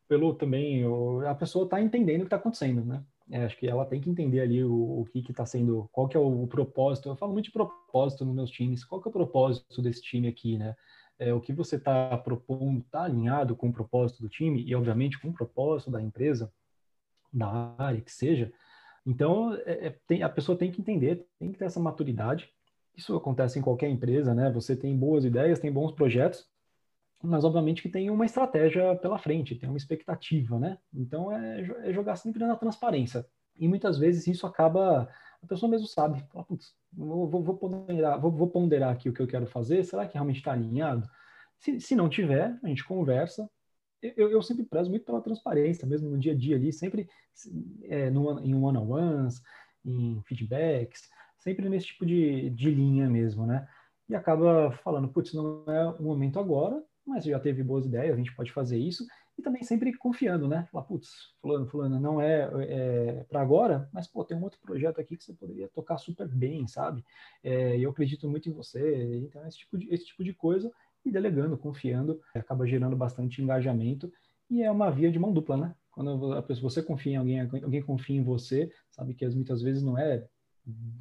pelo 0.08 0.34
também 0.34 0.84
a 1.26 1.34
pessoa 1.34 1.64
está 1.64 1.80
entendendo 1.80 2.20
o 2.20 2.24
que 2.24 2.26
está 2.26 2.36
acontecendo, 2.36 2.84
né? 2.84 3.02
É, 3.30 3.44
acho 3.44 3.56
que 3.56 3.66
ela 3.66 3.86
tem 3.86 4.00
que 4.00 4.10
entender 4.10 4.40
ali 4.40 4.62
o, 4.62 5.00
o 5.00 5.04
que 5.06 5.30
está 5.30 5.46
sendo, 5.46 5.88
qual 5.90 6.06
que 6.06 6.16
é 6.16 6.20
o, 6.20 6.42
o, 6.42 6.46
propósito. 6.46 7.08
Eu 7.08 7.16
falo 7.16 7.32
muito 7.32 7.46
de 7.46 7.52
propósito 7.52 8.24
nos 8.24 8.34
meus 8.34 8.50
times. 8.50 8.84
Qual 8.84 9.00
que 9.00 9.08
é 9.08 9.10
o 9.10 9.12
propósito 9.12 9.80
desse 9.80 10.02
time 10.02 10.28
aqui, 10.28 10.58
né? 10.58 10.76
É, 11.18 11.32
o 11.32 11.40
que 11.40 11.52
você 11.52 11.76
está 11.76 12.16
propondo 12.18 12.80
está 12.80 13.04
alinhado 13.04 13.56
com 13.56 13.68
o 13.68 13.72
propósito 13.72 14.20
do 14.20 14.28
time 14.28 14.62
e, 14.62 14.74
obviamente, 14.74 15.18
com 15.18 15.28
o 15.28 15.32
propósito 15.32 15.90
da 15.90 16.02
empresa, 16.02 16.52
da 17.32 17.74
área 17.78 18.00
que 18.00 18.12
seja. 18.12 18.52
Então, 19.06 19.54
é, 19.64 19.86
é, 19.86 19.98
tem, 20.06 20.22
a 20.22 20.28
pessoa 20.28 20.58
tem 20.58 20.70
que 20.70 20.80
entender, 20.80 21.26
tem 21.38 21.52
que 21.52 21.58
ter 21.58 21.64
essa 21.66 21.80
maturidade. 21.80 22.50
Isso 22.96 23.16
acontece 23.16 23.58
em 23.58 23.62
qualquer 23.62 23.88
empresa, 23.88 24.34
né? 24.34 24.50
Você 24.52 24.76
tem 24.76 24.96
boas 24.96 25.24
ideias, 25.24 25.60
tem 25.60 25.72
bons 25.72 25.92
projetos, 25.92 26.46
mas 27.22 27.44
obviamente 27.44 27.82
que 27.82 27.88
tem 27.88 28.10
uma 28.10 28.26
estratégia 28.26 28.96
pela 28.96 29.18
frente, 29.18 29.54
tem 29.54 29.68
uma 29.68 29.78
expectativa, 29.78 30.58
né? 30.58 30.78
Então 30.92 31.32
é, 31.32 31.60
é 31.84 31.92
jogar 31.92 32.16
sempre 32.16 32.44
na 32.44 32.56
transparência. 32.56 33.26
E 33.56 33.68
muitas 33.68 33.98
vezes 33.98 34.26
isso 34.26 34.46
acaba, 34.46 35.08
a 35.42 35.46
pessoa 35.46 35.70
mesmo 35.70 35.86
sabe, 35.86 36.22
fala, 36.32 36.46
vou, 36.92 37.28
vou, 37.28 37.42
vou, 37.42 37.56
ponderar, 37.56 38.20
vou, 38.20 38.30
vou, 38.30 38.48
ponderar 38.48 38.92
aqui 38.92 39.08
o 39.08 39.12
que 39.12 39.22
eu 39.22 39.26
quero 39.26 39.46
fazer, 39.46 39.84
será 39.84 40.06
que 40.06 40.14
realmente 40.14 40.38
está 40.38 40.52
alinhado? 40.52 41.08
Se, 41.58 41.80
se 41.80 41.94
não 41.94 42.08
tiver, 42.08 42.58
a 42.62 42.68
gente 42.68 42.84
conversa. 42.84 43.48
Eu, 44.02 44.30
eu 44.30 44.42
sempre 44.42 44.64
prezo 44.64 44.90
muito 44.90 45.06
pela 45.06 45.22
transparência, 45.22 45.86
mesmo 45.86 46.10
no 46.10 46.18
dia 46.18 46.32
a 46.32 46.36
dia 46.36 46.56
ali, 46.56 46.72
sempre 46.72 47.08
é, 47.84 48.10
no, 48.10 48.38
em 48.40 48.54
one-on-ones, 48.54 49.40
em 49.84 50.20
feedbacks, 50.26 51.08
sempre 51.38 51.68
nesse 51.68 51.86
tipo 51.86 52.04
de, 52.04 52.50
de 52.50 52.70
linha 52.70 53.08
mesmo, 53.08 53.46
né? 53.46 53.66
E 54.08 54.14
acaba 54.14 54.72
falando, 54.82 55.08
putz, 55.08 55.32
não 55.32 55.64
é 55.68 55.88
o 55.88 56.02
momento 56.02 56.38
agora, 56.38 56.82
mas 57.06 57.24
já 57.24 57.38
teve 57.38 57.62
boas 57.62 57.86
ideias, 57.86 58.14
a 58.14 58.16
gente 58.16 58.34
pode 58.34 58.52
fazer 58.52 58.78
isso, 58.78 59.06
e 59.36 59.42
também 59.42 59.62
sempre 59.62 59.92
confiando, 59.94 60.46
né? 60.46 60.66
Falar, 60.70 60.84
putz, 60.84 61.34
fulano, 61.40 61.66
fulano, 61.66 62.00
não 62.00 62.20
é, 62.20 62.48
é 62.62 63.24
para 63.28 63.40
agora, 63.40 63.88
mas, 63.92 64.06
pô, 64.06 64.24
tem 64.24 64.36
um 64.36 64.42
outro 64.42 64.60
projeto 64.60 65.00
aqui 65.00 65.16
que 65.16 65.24
você 65.24 65.32
poderia 65.32 65.68
tocar 65.68 65.98
super 65.98 66.28
bem, 66.28 66.66
sabe? 66.66 67.04
É, 67.42 67.78
eu 67.78 67.90
acredito 67.90 68.28
muito 68.28 68.48
em 68.48 68.52
você, 68.52 69.18
então 69.18 69.46
esse 69.46 69.58
tipo 69.58 69.76
de, 69.76 69.92
esse 69.92 70.06
tipo 70.06 70.22
de 70.22 70.32
coisa, 70.32 70.70
e 71.04 71.10
delegando, 71.10 71.58
confiando, 71.58 72.20
acaba 72.34 72.66
gerando 72.66 72.96
bastante 72.96 73.42
engajamento, 73.42 74.10
e 74.48 74.62
é 74.62 74.70
uma 74.70 74.90
via 74.90 75.10
de 75.10 75.18
mão 75.18 75.32
dupla, 75.32 75.56
né? 75.56 75.74
Quando 75.90 76.32
a 76.32 76.42
pessoa, 76.42 76.70
você 76.70 76.82
confia 76.82 77.12
em 77.12 77.16
alguém, 77.16 77.40
alguém 77.40 77.82
confia 77.82 78.16
em 78.16 78.22
você, 78.22 78.70
sabe 78.90 79.14
que 79.14 79.26
muitas 79.28 79.62
vezes 79.62 79.82
não 79.82 79.98
é 79.98 80.26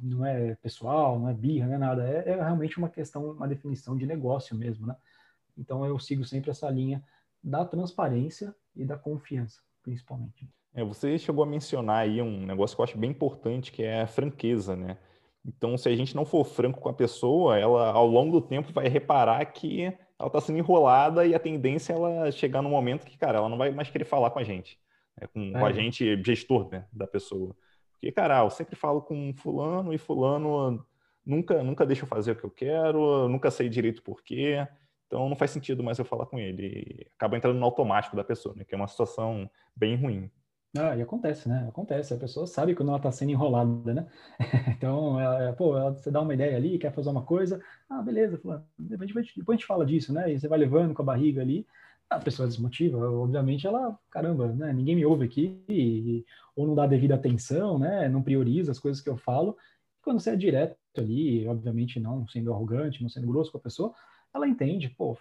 não 0.02 0.26
é 0.26 0.54
pessoal, 0.56 1.18
não 1.18 1.28
é 1.28 1.32
birra, 1.32 1.66
não 1.66 1.74
é 1.74 1.78
nada, 1.78 2.06
é, 2.06 2.28
é 2.28 2.34
realmente 2.34 2.76
uma 2.76 2.90
questão, 2.90 3.30
uma 3.30 3.48
definição 3.48 3.96
de 3.96 4.06
negócio 4.06 4.54
mesmo, 4.54 4.86
né? 4.86 4.94
Então 5.56 5.84
eu 5.84 5.98
sigo 5.98 6.24
sempre 6.24 6.50
essa 6.50 6.68
linha 6.70 7.02
da 7.42 7.64
transparência 7.64 8.54
e 8.74 8.84
da 8.84 8.96
confiança, 8.96 9.60
principalmente. 9.82 10.48
É, 10.74 10.82
você 10.82 11.16
chegou 11.18 11.44
a 11.44 11.46
mencionar 11.46 11.98
aí 11.98 12.20
um 12.20 12.44
negócio 12.44 12.76
que 12.76 12.80
eu 12.80 12.84
acho 12.84 12.98
bem 12.98 13.10
importante, 13.10 13.70
que 13.70 13.82
é 13.82 14.02
a 14.02 14.06
franqueza, 14.06 14.74
né? 14.74 14.98
Então, 15.46 15.76
se 15.76 15.88
a 15.88 15.94
gente 15.94 16.16
não 16.16 16.24
for 16.24 16.44
franco 16.44 16.80
com 16.80 16.88
a 16.88 16.92
pessoa, 16.92 17.58
ela 17.58 17.90
ao 17.92 18.06
longo 18.06 18.40
do 18.40 18.46
tempo 18.46 18.72
vai 18.72 18.88
reparar 18.88 19.44
que 19.44 19.84
ela 20.18 20.28
está 20.28 20.40
sendo 20.40 20.58
enrolada 20.58 21.26
e 21.26 21.34
a 21.34 21.38
tendência 21.38 21.92
é 21.92 21.96
ela 21.96 22.32
chegar 22.32 22.62
no 22.62 22.70
momento 22.70 23.04
que, 23.04 23.18
cara, 23.18 23.38
ela 23.38 23.48
não 23.48 23.58
vai 23.58 23.70
mais 23.70 23.90
querer 23.90 24.06
falar 24.06 24.30
com 24.30 24.38
a 24.38 24.44
gente, 24.44 24.78
né? 25.20 25.26
com, 25.26 25.40
é. 25.50 25.52
com, 25.52 25.66
a 25.66 25.70
é. 25.70 25.74
gente, 25.74 26.22
gestor 26.24 26.68
né, 26.70 26.86
da 26.90 27.06
pessoa. 27.06 27.54
Porque, 27.92 28.10
cara, 28.10 28.42
eu 28.42 28.50
sempre 28.50 28.74
falo 28.74 29.02
com 29.02 29.32
fulano 29.34 29.92
e 29.92 29.98
fulano 29.98 30.84
nunca, 31.24 31.62
nunca 31.62 31.84
deixa 31.86 32.04
eu 32.04 32.08
fazer 32.08 32.32
o 32.32 32.36
que 32.36 32.44
eu 32.44 32.50
quero, 32.50 33.28
nunca 33.28 33.50
sei 33.50 33.68
direito 33.68 34.02
por 34.02 34.22
quê. 34.22 34.66
Então 35.06 35.28
não 35.28 35.36
faz 35.36 35.50
sentido 35.50 35.82
mais 35.82 35.98
eu 35.98 36.04
falar 36.04 36.26
com 36.26 36.38
ele. 36.38 37.06
Acaba 37.16 37.36
entrando 37.36 37.58
no 37.58 37.64
automático 37.64 38.16
da 38.16 38.24
pessoa, 38.24 38.54
né? 38.56 38.64
Que 38.64 38.74
é 38.74 38.78
uma 38.78 38.88
situação 38.88 39.48
bem 39.76 39.96
ruim. 39.96 40.30
Ah, 40.76 40.96
e 40.96 41.02
acontece, 41.02 41.48
né? 41.48 41.66
Acontece. 41.68 42.14
A 42.14 42.16
pessoa 42.16 42.46
sabe 42.48 42.74
quando 42.74 42.88
ela 42.88 42.96
está 42.96 43.12
sendo 43.12 43.30
enrolada, 43.30 43.94
né? 43.94 44.06
então, 44.76 45.20
ela, 45.20 45.52
pô, 45.52 45.76
ela, 45.78 45.92
você 45.92 46.10
dá 46.10 46.20
uma 46.20 46.34
ideia 46.34 46.56
ali, 46.56 46.78
quer 46.78 46.92
fazer 46.92 47.10
uma 47.10 47.22
coisa, 47.22 47.62
ah, 47.88 48.02
beleza, 48.02 48.36
depois, 48.36 48.60
depois 49.36 49.48
a 49.48 49.52
gente 49.52 49.66
fala 49.66 49.86
disso, 49.86 50.12
né? 50.12 50.32
E 50.32 50.40
você 50.40 50.48
vai 50.48 50.58
levando 50.58 50.92
com 50.92 51.02
a 51.02 51.04
barriga 51.04 51.40
ali, 51.42 51.64
a 52.10 52.18
pessoa 52.18 52.48
desmotiva, 52.48 52.98
obviamente 53.08 53.66
ela, 53.66 53.96
caramba, 54.10 54.48
né? 54.48 54.72
Ninguém 54.72 54.96
me 54.96 55.06
ouve 55.06 55.24
aqui, 55.24 55.62
e, 55.68 56.24
ou 56.56 56.66
não 56.66 56.74
dá 56.74 56.86
devida 56.86 57.14
atenção, 57.14 57.78
né? 57.78 58.08
Não 58.08 58.22
prioriza 58.22 58.72
as 58.72 58.78
coisas 58.80 59.00
que 59.00 59.08
eu 59.08 59.16
falo. 59.16 59.56
Quando 60.02 60.18
você 60.18 60.30
é 60.30 60.36
direto 60.36 60.76
ali, 60.96 61.46
obviamente 61.46 62.00
não 62.00 62.26
sendo 62.26 62.52
arrogante, 62.52 63.00
não 63.00 63.08
sendo 63.08 63.28
grosso 63.28 63.52
com 63.52 63.58
a 63.58 63.62
pessoa, 63.62 63.94
ela 64.34 64.48
entende, 64.48 64.88
pô, 64.88 65.16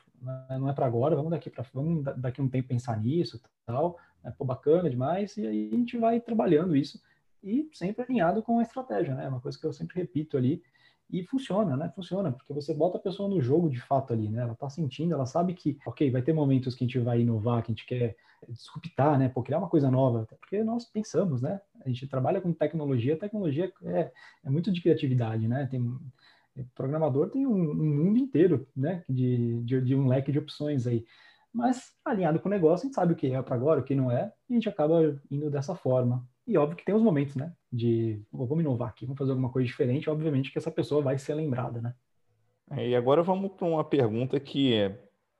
não 0.50 0.68
é 0.68 0.74
para 0.74 0.88
agora, 0.88 1.16
vamos 1.16 1.32
daqui 1.32 1.50
para 1.50 1.64
vamos 1.74 2.04
daqui 2.18 2.42
um 2.42 2.50
tempo 2.50 2.68
pensar 2.68 3.00
nisso, 3.00 3.40
tal, 3.66 3.98
né, 4.24 4.34
pô, 4.36 4.44
bacana 4.44 4.90
demais, 4.90 5.38
e 5.38 5.46
aí 5.46 5.70
a 5.72 5.76
gente 5.76 5.98
vai 5.98 6.20
trabalhando 6.20 6.76
isso 6.76 7.00
e 7.44 7.70
sempre 7.74 8.04
alinhado 8.04 8.42
com 8.42 8.60
a 8.60 8.64
estratégia, 8.64 9.14
né? 9.14 9.28
Uma 9.28 9.42
coisa 9.42 9.60
que 9.60 9.66
eu 9.66 9.74
sempre 9.74 10.00
repito 10.00 10.38
ali 10.38 10.64
e 11.12 11.24
funciona, 11.24 11.76
né? 11.76 11.92
Funciona, 11.94 12.32
porque 12.32 12.54
você 12.54 12.74
bota 12.74 12.98
a 12.98 13.02
pessoa 13.02 13.30
no 13.30 13.42
jogo 13.42 13.70
de 13.70 13.82
fato 13.82 14.14
ali, 14.14 14.30
né? 14.30 14.42
Ela 14.42 14.56
tá 14.56 14.70
sentindo, 14.70 15.14
ela 15.14 15.26
sabe 15.26 15.54
que, 15.54 15.78
ok, 15.86 16.10
vai 16.10 16.22
ter 16.22 16.34
momentos 16.34 16.74
que 16.74 16.86
a 16.86 16.88
gente 16.88 17.00
vai 17.00 17.22
inovar, 17.22 17.62
que 17.62 17.72
a 17.72 17.76
gente 17.76 17.86
quer 17.86 18.16
disruptar, 18.48 19.20
né? 19.20 19.30
Pô, 19.30 19.44
criar 19.44 19.58
uma 19.58 19.70
coisa 19.70 19.92
nova, 19.92 20.26
porque 20.40 20.64
nós 20.64 20.86
pensamos, 20.86 21.42
né? 21.42 21.60
A 21.86 21.90
gente 21.90 22.08
trabalha 22.08 22.40
com 22.40 22.54
tecnologia, 22.54 23.18
tecnologia 23.18 23.72
é, 23.84 24.12
é 24.44 24.50
muito 24.50 24.72
de 24.72 24.82
criatividade, 24.82 25.48
né? 25.48 25.68
Tem 25.70 26.00
programador 26.76 27.30
tem 27.30 27.46
um, 27.46 27.72
um 27.72 28.04
mundo 28.04 28.18
inteiro, 28.18 28.68
né, 28.76 29.04
de, 29.10 29.62
de, 29.64 29.82
de, 29.82 29.96
um 29.96 30.08
leque 30.08 30.32
de 30.32 30.40
opções 30.40 30.86
aí. 30.86 31.06
Mas 31.52 31.94
alinhado 32.04 32.40
com 32.40 32.50
o 32.50 32.52
negócio, 32.52 32.86
a 32.86 32.88
gente 32.88 32.96
sabe 32.96 33.14
o 33.14 33.16
que 33.16 33.28
é 33.28 33.42
para 33.42 33.56
agora, 33.56 33.82
o 33.82 33.84
que 33.84 33.96
não 33.96 34.12
é, 34.12 34.32
e 34.50 34.54
a 34.54 34.56
gente 34.56 34.70
acaba 34.70 35.20
indo 35.30 35.50
dessa 35.50 35.76
forma. 35.76 36.28
E 36.46 36.58
óbvio 36.58 36.78
que 36.78 36.86
tem 36.86 36.96
os 36.96 37.02
momentos, 37.02 37.36
né, 37.36 37.54
de 37.72 38.22
vamos 38.32 38.60
inovar 38.60 38.90
aqui, 38.90 39.06
vamos 39.06 39.18
fazer 39.18 39.32
alguma 39.32 39.50
coisa 39.50 39.66
diferente, 39.66 40.10
obviamente 40.10 40.52
que 40.52 40.58
essa 40.58 40.72
pessoa 40.72 41.02
vai 41.02 41.18
ser 41.18 41.36
lembrada, 41.36 41.82
né. 41.82 41.94
É, 42.72 42.90
e 42.90 42.96
agora 42.96 43.22
vamos 43.22 43.52
para 43.52 43.68
uma 43.68 43.84
pergunta 43.84 44.40
que 44.40 44.92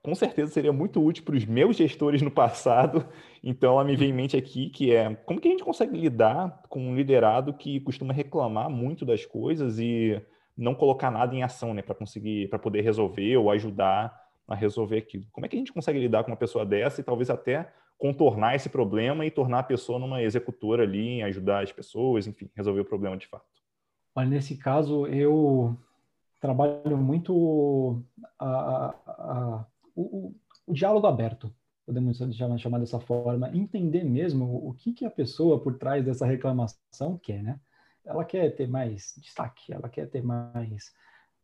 com 0.04 0.14
certeza 0.14 0.52
seria 0.52 0.72
muito 0.72 1.02
útil 1.02 1.24
para 1.24 1.34
os 1.34 1.46
meus 1.46 1.76
gestores 1.76 2.20
no 2.22 2.30
passado. 2.30 3.04
Então, 3.46 3.74
ela 3.74 3.84
me 3.84 3.94
vem 3.94 4.08
em 4.08 4.12
mente 4.14 4.38
aqui, 4.38 4.70
que 4.70 4.90
é 4.90 5.14
como 5.16 5.38
que 5.38 5.48
a 5.48 5.50
gente 5.50 5.62
consegue 5.62 5.98
lidar 5.98 6.62
com 6.70 6.80
um 6.80 6.96
liderado 6.96 7.52
que 7.52 7.78
costuma 7.80 8.10
reclamar 8.10 8.70
muito 8.70 9.04
das 9.04 9.26
coisas 9.26 9.78
e 9.78 10.18
não 10.56 10.74
colocar 10.74 11.10
nada 11.10 11.34
em 11.34 11.42
ação, 11.42 11.74
né, 11.74 11.82
para 11.82 11.94
conseguir, 11.94 12.48
para 12.48 12.58
poder 12.58 12.82
resolver 12.82 13.36
ou 13.36 13.50
ajudar 13.50 14.24
a 14.46 14.54
resolver 14.54 14.98
aquilo. 14.98 15.24
Como 15.32 15.46
é 15.46 15.48
que 15.48 15.56
a 15.56 15.58
gente 15.58 15.72
consegue 15.72 15.98
lidar 15.98 16.22
com 16.22 16.30
uma 16.30 16.36
pessoa 16.36 16.64
dessa 16.64 17.00
e 17.00 17.04
talvez 17.04 17.30
até 17.30 17.72
contornar 17.98 18.54
esse 18.54 18.68
problema 18.68 19.24
e 19.24 19.30
tornar 19.30 19.60
a 19.60 19.64
pessoa 19.64 19.98
numa 19.98 20.22
executora 20.22 20.82
ali, 20.82 21.22
ajudar 21.22 21.62
as 21.62 21.72
pessoas, 21.72 22.26
enfim, 22.26 22.50
resolver 22.54 22.80
o 22.80 22.84
problema 22.84 23.16
de 23.16 23.26
fato? 23.26 23.46
Olha, 24.14 24.28
nesse 24.28 24.56
caso, 24.56 25.06
eu 25.06 25.76
trabalho 26.40 26.96
muito 26.96 28.02
a, 28.38 28.46
a, 28.46 28.94
a, 29.08 29.66
o, 29.96 30.34
o, 30.66 30.74
diálogo 30.74 31.06
aberto, 31.06 31.52
podemos 31.86 32.18
chamar 32.58 32.78
dessa 32.78 33.00
forma, 33.00 33.50
entender 33.56 34.04
mesmo 34.04 34.68
o 34.68 34.74
que, 34.74 34.92
que 34.92 35.04
a 35.04 35.10
pessoa 35.10 35.58
por 35.58 35.78
trás 35.78 36.04
dessa 36.04 36.26
reclamação 36.26 37.18
quer, 37.22 37.42
né? 37.42 37.58
Ela 38.04 38.24
quer 38.24 38.54
ter 38.54 38.68
mais 38.68 39.14
destaque, 39.18 39.72
ela 39.72 39.88
quer 39.88 40.08
ter 40.08 40.22
mais, 40.22 40.92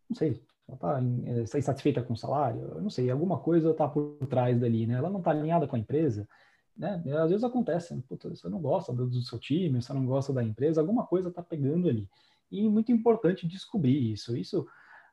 não 0.09 0.16
sei, 0.16 0.42
ela 0.68 0.77
está 0.77 1.57
é, 1.57 1.59
insatisfeita 1.59 2.03
com 2.03 2.12
o 2.12 2.16
salário, 2.16 2.81
não 2.81 2.90
sei, 2.90 3.11
alguma 3.11 3.38
coisa 3.38 3.70
está 3.70 3.88
por 3.88 4.16
trás 4.29 4.59
dali, 4.61 4.87
né? 4.87 4.94
Ela 4.94 5.11
não 5.11 5.18
está 5.18 5.31
alinhada 5.31 5.66
com 5.66 5.77
a 5.77 5.79
empresa, 5.79 6.29
né? 6.77 7.03
Às 7.23 7.31
vezes 7.31 7.44
acontece, 7.44 7.94
né? 7.94 8.03
Puta, 8.09 8.29
você 8.29 8.49
não 8.49 8.61
gosta 8.61 8.92
do, 8.92 9.07
do, 9.07 9.23
seu 9.23 9.38
time, 9.38 9.83
você 9.83 9.92
não 9.92 10.07
gosta 10.07 10.33
da 10.33 10.42
empresa, 10.42 10.81
alguma 10.81 11.07
coisa 11.07 11.29
está 11.29 11.42
pegando 11.42 11.88
ali. 11.88 12.09
E 12.51 12.68
muito 12.68 12.92
importante 12.92 13.46
descobrir 13.46 14.12
isso. 14.12 14.37
Isso 14.37 14.66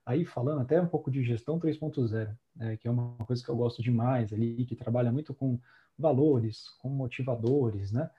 aí 0.06 0.26
falando 0.26 0.62
até 0.62 0.82
um 0.82 0.88
pouco 0.88 1.12
de 1.12 1.24
gestão 1.24 1.60
3.0, 1.60 2.34
né? 2.56 2.78
que 2.78 2.88
é 2.88 2.92
uma 2.92 3.18
coisa 3.26 3.44
que 3.44 3.50
eu 3.50 3.56
gosto 3.56 3.82
demais 3.84 4.32
ali, 4.32 4.66
que 4.66 4.76
trabalha 4.76 5.12
muito 5.12 5.34
com 5.34 5.60
valores, 5.98 6.70
com 6.82 6.90
motivadores, 6.90 7.92
né? 7.92 8.10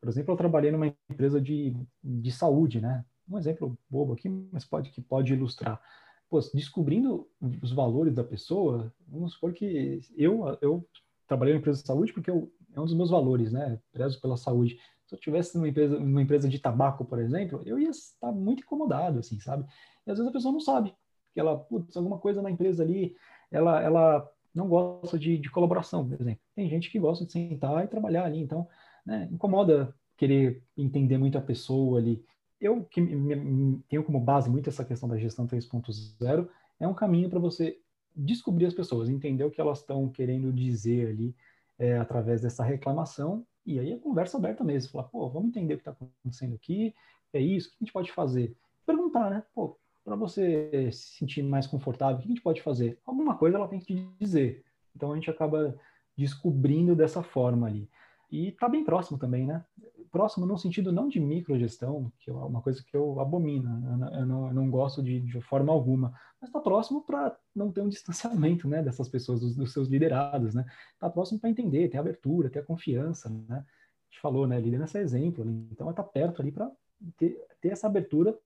Por 0.00 0.08
exemplo, 0.08 0.32
eu 0.32 0.36
trabalhei 0.36 0.70
numa 0.70 0.86
empresa 1.10 1.40
de, 1.40 1.74
de 2.02 2.32
saúde, 2.32 2.80
né? 2.80 3.04
Um 3.28 3.38
exemplo 3.38 3.76
bobo 3.88 4.12
aqui, 4.12 4.28
mas 4.28 4.64
pode 4.64 4.90
que 4.90 5.00
pode 5.00 5.32
ilustrar. 5.32 5.80
Pô, 6.28 6.40
descobrindo 6.54 7.28
os 7.62 7.72
valores 7.72 8.14
da 8.14 8.24
pessoa, 8.24 8.92
vamos 9.06 9.32
supor 9.32 9.52
que 9.52 10.00
eu, 10.16 10.58
eu 10.60 10.86
trabalhei 11.26 11.54
numa 11.54 11.60
empresa 11.60 11.80
de 11.80 11.86
saúde 11.86 12.12
porque 12.12 12.30
eu, 12.30 12.52
é 12.74 12.80
um 12.80 12.84
dos 12.84 12.94
meus 12.94 13.10
valores, 13.10 13.52
né? 13.52 13.80
Prezo 13.92 14.20
pela 14.20 14.36
saúde. 14.36 14.78
Se 15.06 15.14
eu 15.14 15.18
tivesse 15.18 15.56
numa 15.56 15.68
empresa, 15.68 15.98
numa 15.98 16.22
empresa 16.22 16.48
de 16.48 16.58
tabaco, 16.58 17.04
por 17.04 17.18
exemplo, 17.18 17.62
eu 17.64 17.78
ia 17.78 17.90
estar 17.90 18.32
muito 18.32 18.62
incomodado, 18.62 19.20
assim, 19.20 19.38
sabe? 19.38 19.64
E 20.06 20.10
às 20.10 20.18
vezes 20.18 20.28
a 20.28 20.32
pessoa 20.32 20.52
não 20.52 20.60
sabe 20.60 20.94
que 21.32 21.40
ela, 21.40 21.56
putz, 21.56 21.96
alguma 21.96 22.18
coisa 22.18 22.42
na 22.42 22.50
empresa 22.50 22.82
ali, 22.82 23.14
ela, 23.50 23.80
ela 23.82 24.30
não 24.54 24.68
gosta 24.68 25.18
de, 25.18 25.38
de 25.38 25.50
colaboração, 25.50 26.08
por 26.08 26.20
exemplo. 26.20 26.40
Tem 26.54 26.68
gente 26.68 26.90
que 26.90 26.98
gosta 26.98 27.24
de 27.24 27.32
sentar 27.32 27.84
e 27.84 27.88
trabalhar 27.88 28.24
ali, 28.24 28.40
então, 28.40 28.66
né, 29.06 29.28
incomoda 29.30 29.94
querer 30.16 30.62
entender 30.76 31.16
muito 31.16 31.38
a 31.38 31.40
pessoa 31.40 31.98
ali. 31.98 32.24
Eu 32.60 32.84
que 32.84 33.00
me, 33.00 33.78
tenho 33.88 34.02
como 34.02 34.18
base 34.18 34.50
muito 34.50 34.68
essa 34.68 34.84
questão 34.84 35.08
da 35.08 35.16
gestão 35.16 35.46
3.0, 35.46 36.48
é 36.80 36.88
um 36.88 36.94
caminho 36.94 37.30
para 37.30 37.38
você 37.38 37.78
descobrir 38.14 38.66
as 38.66 38.74
pessoas, 38.74 39.08
entender 39.08 39.44
o 39.44 39.50
que 39.50 39.60
elas 39.60 39.80
estão 39.80 40.08
querendo 40.08 40.52
dizer 40.52 41.08
ali 41.08 41.36
é, 41.78 41.98
através 41.98 42.40
dessa 42.40 42.64
reclamação, 42.64 43.46
e 43.64 43.78
aí 43.78 43.92
a 43.92 43.98
conversa 43.98 44.38
aberta 44.38 44.64
mesmo, 44.64 44.90
falar, 44.90 45.04
pô, 45.04 45.28
vamos 45.28 45.50
entender 45.50 45.74
o 45.74 45.76
que 45.76 45.82
está 45.82 45.90
acontecendo 45.90 46.54
aqui, 46.54 46.94
é 47.32 47.40
isso, 47.40 47.68
o 47.68 47.70
que 47.72 47.76
a 47.76 47.84
gente 47.84 47.92
pode 47.92 48.12
fazer? 48.12 48.56
Perguntar, 48.86 49.28
né? 49.28 49.42
Pô, 49.54 49.78
para 50.04 50.16
você 50.16 50.90
se 50.92 51.18
sentir 51.18 51.42
mais 51.42 51.66
confortável, 51.66 52.16
o 52.16 52.18
que 52.20 52.26
a 52.26 52.28
gente 52.28 52.42
pode 52.42 52.62
fazer? 52.62 52.98
Alguma 53.04 53.36
coisa 53.36 53.58
ela 53.58 53.68
tem 53.68 53.80
que 53.80 53.86
te 53.86 54.08
dizer. 54.20 54.64
Então 54.94 55.12
a 55.12 55.14
gente 55.16 55.28
acaba 55.28 55.76
descobrindo 56.16 56.94
dessa 56.94 57.22
forma 57.22 57.66
ali. 57.66 57.90
E 58.36 58.48
está 58.48 58.68
bem 58.68 58.84
próximo 58.84 59.16
também, 59.16 59.46
né? 59.46 59.64
Próximo 60.12 60.44
no 60.44 60.58
sentido 60.58 60.92
não 60.92 61.08
de 61.08 61.18
microgestão, 61.18 62.12
que 62.18 62.28
é 62.28 62.34
uma 62.34 62.60
coisa 62.60 62.84
que 62.84 62.94
eu 62.94 63.18
abomino, 63.18 63.70
eu 63.70 63.96
não, 63.96 64.14
eu 64.14 64.26
não, 64.26 64.46
eu 64.48 64.54
não 64.54 64.70
gosto 64.70 65.02
de, 65.02 65.20
de, 65.20 65.40
forma 65.40 65.72
alguma, 65.72 66.12
mas 66.38 66.50
está 66.50 66.60
próximo 66.60 67.02
para 67.02 67.34
não 67.54 67.72
ter 67.72 67.80
um 67.80 67.88
distanciamento 67.88 68.68
né, 68.68 68.82
dessas 68.82 69.08
pessoas, 69.08 69.40
dos, 69.40 69.56
dos 69.56 69.72
seus 69.72 69.88
liderados, 69.88 70.54
né? 70.54 70.66
Está 70.92 71.08
próximo 71.08 71.40
para 71.40 71.48
entender, 71.48 71.88
ter 71.88 71.96
abertura, 71.96 72.50
ter 72.50 72.58
a 72.58 72.64
confiança, 72.64 73.30
né? 73.30 73.64
A 73.64 74.10
gente 74.10 74.20
falou, 74.20 74.46
né? 74.46 74.60
Liderança 74.60 74.98
é 74.98 75.00
exemplo, 75.00 75.42
então 75.72 75.88
está 75.88 76.04
perto 76.04 76.42
ali 76.42 76.52
para 76.52 76.70
ter, 77.16 77.42
ter 77.58 77.68
essa 77.70 77.86
abertura 77.86 78.38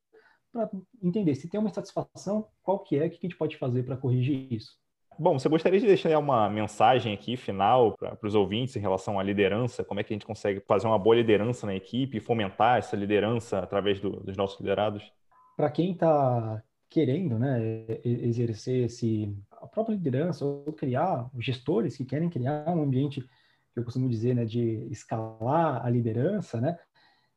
para 0.53 0.71
entender 1.03 1.35
se 1.35 1.49
tem 1.49 1.59
uma 1.59 1.69
insatisfação, 1.69 2.47
qual 2.63 2.79
que 2.79 2.97
é, 2.97 3.07
o 3.07 3.11
que 3.11 3.17
a 3.17 3.29
gente 3.29 3.37
pode 3.37 3.57
fazer 3.57 3.83
para 3.83 3.97
corrigir 3.97 4.53
isso. 4.53 4.80
Bom, 5.23 5.39
você 5.39 5.51
gostaria 5.51 5.79
de 5.79 5.87
deixar 5.87 6.19
uma 6.19 6.49
mensagem 6.49 7.13
aqui 7.13 7.37
final 7.37 7.95
para 7.95 8.27
os 8.27 8.35
ouvintes 8.35 8.75
em 8.75 8.81
relação 8.81 9.21
à 9.21 9.23
liderança? 9.23 9.85
Como 9.85 10.01
é 10.01 10.03
que 10.03 10.15
a 10.15 10.17
gente 10.17 10.25
consegue 10.25 10.61
fazer 10.61 10.87
uma 10.87 10.99
boa 10.99 11.15
liderança 11.15 11.67
na 11.67 11.75
equipe 11.75 12.17
e 12.17 12.21
fomentar 12.21 12.79
essa 12.79 12.97
liderança 12.97 13.59
através 13.59 14.01
do, 14.01 14.13
dos 14.21 14.35
nossos 14.35 14.59
liderados? 14.59 15.13
Para 15.59 15.71
quem 15.71 15.93
está 15.93 16.63
querendo 16.89 17.39
né, 17.39 17.85
exercer 18.03 18.87
esse, 18.87 19.37
a 19.61 19.67
própria 19.67 19.93
liderança 19.93 20.43
ou 20.43 20.73
criar 20.73 21.29
gestores 21.39 21.99
que 21.99 22.05
querem 22.07 22.31
criar 22.31 22.71
um 22.71 22.83
ambiente 22.83 23.21
que 23.21 23.79
eu 23.79 23.85
costumo 23.85 24.09
dizer 24.09 24.35
né, 24.35 24.47
de 24.47 24.89
escalar 24.91 25.85
a 25.85 25.91
liderança, 25.91 26.63
né, 26.63 26.79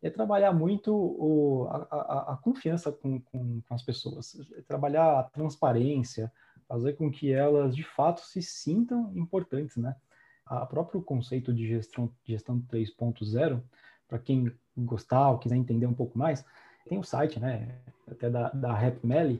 é 0.02 0.10
trabalhar 0.10 0.54
muito 0.54 0.96
o, 0.96 1.68
a, 1.70 1.88
a, 1.92 2.34
a, 2.34 2.38
confiança 2.38 2.94
com, 2.94 3.20
com, 3.20 3.62
com, 3.62 3.74
as 3.74 3.84
pessoas, 3.84 4.38
é 4.58 4.62
trabalhar 4.62 5.20
a 5.20 5.24
transparência, 5.24 6.32
fazer 6.74 6.94
com 6.94 7.12
que 7.12 7.32
elas 7.32 7.76
de 7.76 7.84
fato 7.84 8.22
se 8.22 8.42
sintam 8.42 9.12
importantes, 9.16 9.78
né? 9.78 9.96
A 10.44 10.66
próprio 10.66 11.04
conceito 11.04 11.54
de 11.54 11.68
gestão, 11.68 12.12
gestão 12.26 12.60
3.0, 12.62 13.62
para 14.08 14.18
quem 14.18 14.52
gostar 14.76 15.30
ou 15.30 15.38
quiser 15.38 15.56
entender 15.56 15.86
um 15.86 15.94
pouco 15.94 16.18
mais, 16.18 16.44
tem 16.90 16.98
um 16.98 17.04
site, 17.04 17.40
né? 17.40 17.78
Até 18.10 18.28
da, 18.28 18.50
da 18.50 18.74
Rap 18.74 19.06
Melly, 19.06 19.40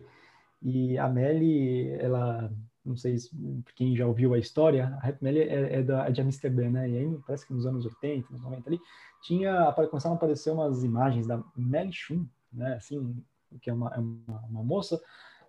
e 0.62 0.96
a 1.00 1.10
Melly, 1.10 1.90
ela 2.00 2.54
não 2.86 2.96
sei 2.96 3.18
se 3.18 3.32
quem 3.76 3.96
já 3.96 4.06
ouviu 4.06 4.36
a 4.36 4.38
história, 4.38 4.96
a 5.02 5.06
Rap 5.08 5.20
Melly 5.20 5.40
é, 5.40 5.80
é, 5.80 5.82
da, 5.82 6.08
é 6.08 6.12
de 6.12 6.22
Amsterdã, 6.22 6.70
né? 6.70 6.88
E 6.88 6.98
aí, 7.00 7.18
parece 7.26 7.48
que 7.48 7.54
nos 7.54 7.66
anos 7.66 7.84
80, 7.84 8.32
nos 8.32 8.44
90 8.44 8.70
ali, 8.70 8.80
tinha, 9.24 9.74
começaram 9.90 10.14
a 10.14 10.18
aparecer 10.18 10.52
umas 10.52 10.84
imagens 10.84 11.26
da 11.26 11.44
Melly 11.58 11.94
Chun, 11.94 12.28
né? 12.54 12.76
Assim, 12.76 13.24
que 13.60 13.72
é 13.72 13.74
uma, 13.74 13.90
é 13.90 13.98
uma, 13.98 14.40
uma 14.52 14.64
moça, 14.64 15.02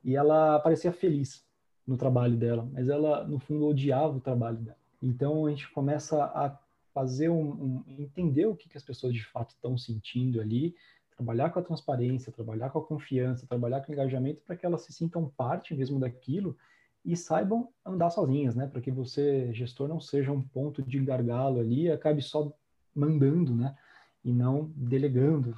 e 0.02 0.16
ela 0.16 0.58
parecia 0.60 0.90
feliz 0.90 1.43
no 1.86 1.96
trabalho 1.96 2.36
dela, 2.36 2.68
mas 2.72 2.88
ela, 2.88 3.24
no 3.24 3.38
fundo, 3.38 3.66
odiava 3.66 4.16
o 4.16 4.20
trabalho 4.20 4.58
dela. 4.58 4.78
Então, 5.02 5.46
a 5.46 5.50
gente 5.50 5.70
começa 5.70 6.24
a 6.24 6.58
fazer 6.94 7.28
um, 7.28 7.42
um 7.42 7.84
entender 7.98 8.46
o 8.46 8.56
que, 8.56 8.68
que 8.68 8.76
as 8.76 8.82
pessoas 8.82 9.12
de 9.12 9.24
fato 9.24 9.50
estão 9.50 9.76
sentindo 9.76 10.40
ali, 10.40 10.74
trabalhar 11.16 11.50
com 11.50 11.58
a 11.58 11.62
transparência, 11.62 12.32
trabalhar 12.32 12.70
com 12.70 12.78
a 12.78 12.84
confiança, 12.84 13.46
trabalhar 13.46 13.80
com 13.82 13.90
o 13.90 13.94
engajamento 13.94 14.40
para 14.42 14.56
que 14.56 14.64
elas 14.64 14.82
se 14.82 14.92
sintam 14.92 15.28
parte 15.36 15.74
mesmo 15.74 15.98
daquilo 15.98 16.56
e 17.04 17.16
saibam 17.16 17.68
andar 17.84 18.10
sozinhas, 18.10 18.54
né? 18.54 18.66
Para 18.66 18.80
que 18.80 18.90
você, 18.90 19.52
gestor, 19.52 19.88
não 19.88 20.00
seja 20.00 20.32
um 20.32 20.40
ponto 20.40 20.82
de 20.82 20.98
gargalo 21.00 21.60
ali 21.60 21.82
e 21.82 21.92
acabe 21.92 22.22
só 22.22 22.52
mandando, 22.94 23.54
né? 23.54 23.76
E 24.24 24.32
não 24.32 24.72
delegando, 24.74 25.54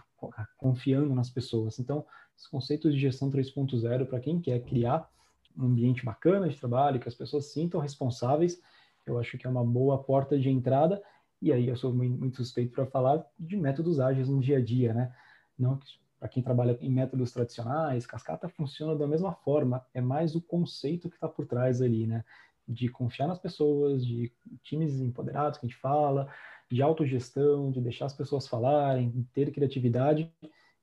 confiando 0.58 1.14
nas 1.14 1.30
pessoas. 1.30 1.78
Então, 1.78 2.04
os 2.36 2.46
conceitos 2.48 2.92
de 2.92 3.00
gestão 3.00 3.30
3.0, 3.30 4.06
para 4.06 4.20
quem 4.20 4.40
quer 4.40 4.60
criar 4.64 5.08
um 5.56 5.66
ambiente 5.66 6.04
bacana 6.04 6.48
de 6.48 6.58
trabalho, 6.58 7.00
que 7.00 7.08
as 7.08 7.14
pessoas 7.14 7.46
sintam 7.46 7.80
responsáveis, 7.80 8.60
eu 9.06 9.18
acho 9.18 9.38
que 9.38 9.46
é 9.46 9.50
uma 9.50 9.64
boa 9.64 10.02
porta 10.02 10.38
de 10.38 10.50
entrada. 10.50 11.02
E 11.40 11.52
aí 11.52 11.68
eu 11.68 11.76
sou 11.76 11.94
muito 11.94 12.38
suspeito 12.38 12.72
para 12.72 12.86
falar 12.86 13.24
de 13.38 13.56
métodos 13.56 14.00
ágeis 14.00 14.28
no 14.28 14.40
dia 14.40 14.58
a 14.58 14.62
dia, 14.62 14.92
né? 14.92 15.14
Não 15.58 15.78
para 16.18 16.28
quem 16.28 16.42
trabalha 16.42 16.78
em 16.80 16.90
métodos 16.90 17.30
tradicionais, 17.30 18.06
cascata 18.06 18.48
funciona 18.48 18.96
da 18.96 19.06
mesma 19.06 19.32
forma, 19.32 19.84
é 19.92 20.00
mais 20.00 20.34
o 20.34 20.40
conceito 20.40 21.10
que 21.10 21.16
está 21.16 21.28
por 21.28 21.46
trás 21.46 21.82
ali, 21.82 22.06
né? 22.06 22.24
De 22.66 22.88
confiar 22.88 23.28
nas 23.28 23.38
pessoas, 23.38 24.04
de 24.04 24.32
times 24.62 24.98
empoderados 24.98 25.58
que 25.58 25.66
a 25.66 25.68
gente 25.68 25.78
fala, 25.78 26.28
de 26.70 26.82
autogestão, 26.82 27.70
de 27.70 27.80
deixar 27.80 28.06
as 28.06 28.14
pessoas 28.14 28.48
falarem, 28.48 29.28
ter 29.32 29.52
criatividade. 29.52 30.32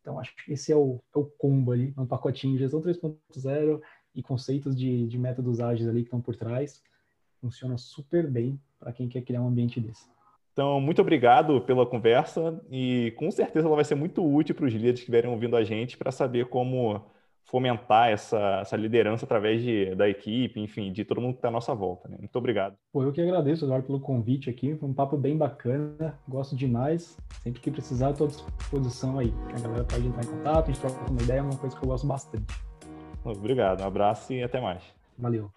Então, 0.02 0.20
acho 0.20 0.36
que 0.36 0.54
esse 0.54 0.72
é 0.72 0.76
o, 0.76 1.02
é 1.14 1.20
o 1.20 1.26
combo 1.26 1.72
ali, 1.72 1.94
é 1.98 2.00
um 2.00 2.06
pacotinho 2.06 2.54
de 2.54 2.60
gestão 2.60 2.82
3.0 2.82 3.82
e 4.16 4.22
conceitos 4.22 4.76
de, 4.76 5.08
de 5.08 5.18
métodos 5.18 5.60
ágeis 5.60 5.88
ali 5.88 6.00
que 6.00 6.08
estão 6.08 6.22
por 6.22 6.36
trás. 6.36 6.82
Funciona 7.42 7.78
super 7.78 8.30
bem 8.30 8.60
para 8.80 8.94
quem 8.94 9.08
quer 9.08 9.22
criar 9.22 9.42
um 9.42 9.48
ambiente 9.48 9.80
desse. 9.80 10.08
Então, 10.54 10.80
muito 10.80 11.02
obrigado 11.02 11.62
pela 11.62 11.86
conversa 11.86 12.62
e 12.70 13.12
com 13.18 13.32
certeza 13.32 13.68
ela 13.68 13.76
vai 13.76 13.84
ser 13.84 13.96
muito 13.96 14.24
útil 14.24 14.54
para 14.54 14.66
os 14.66 14.74
líderes 14.74 15.00
que 15.00 15.04
estiverem 15.04 15.30
ouvindo 15.30 15.56
a 15.56 15.64
gente 15.64 15.98
para 15.98 16.12
saber 16.12 16.46
como 16.46 17.04
fomentar 17.46 18.10
essa, 18.10 18.60
essa 18.62 18.78
liderança 18.78 19.26
através 19.26 19.62
de, 19.62 19.94
da 19.96 20.08
equipe, 20.08 20.60
enfim, 20.60 20.92
de 20.92 21.04
todo 21.04 21.20
mundo 21.20 21.34
que 21.34 21.40
está 21.40 21.50
à 21.50 21.52
nossa 21.52 21.74
volta. 21.74 22.08
Né? 22.08 22.18
Muito 22.20 22.36
obrigado. 22.36 22.76
Pô, 22.92 23.04
eu 23.04 23.12
que 23.12 23.22
agradeço, 23.22 23.66
Eduardo, 23.66 23.86
pelo 23.86 24.00
convite 24.00 24.50
aqui. 24.50 24.76
Foi 24.76 24.88
um 24.88 24.94
papo 24.94 25.18
bem 25.18 25.38
bacana, 25.38 26.18
gosto 26.28 26.56
demais. 26.56 27.18
Sempre 27.42 27.60
que 27.60 27.72
precisar, 27.72 28.12
estou 28.12 28.28
à 28.28 28.30
disposição 28.30 29.20
aí. 29.20 29.34
A 29.56 29.60
galera 29.60 29.84
pode 29.84 30.08
entrar 30.08 30.24
em 30.24 30.28
contato, 30.28 30.64
a 30.70 30.74
gente 30.74 30.80
troca 30.82 31.12
uma 31.12 31.22
ideia, 31.22 31.40
é 31.40 31.42
uma 31.42 31.58
coisa 31.58 31.76
que 31.76 31.84
eu 31.84 31.90
gosto 31.90 32.08
bastante. 32.08 32.73
Obrigado, 33.24 33.82
um 33.82 33.88
abraço 33.88 34.34
e 34.34 34.44
até 34.44 34.60
mais. 34.60 34.84
Valeu. 35.18 35.54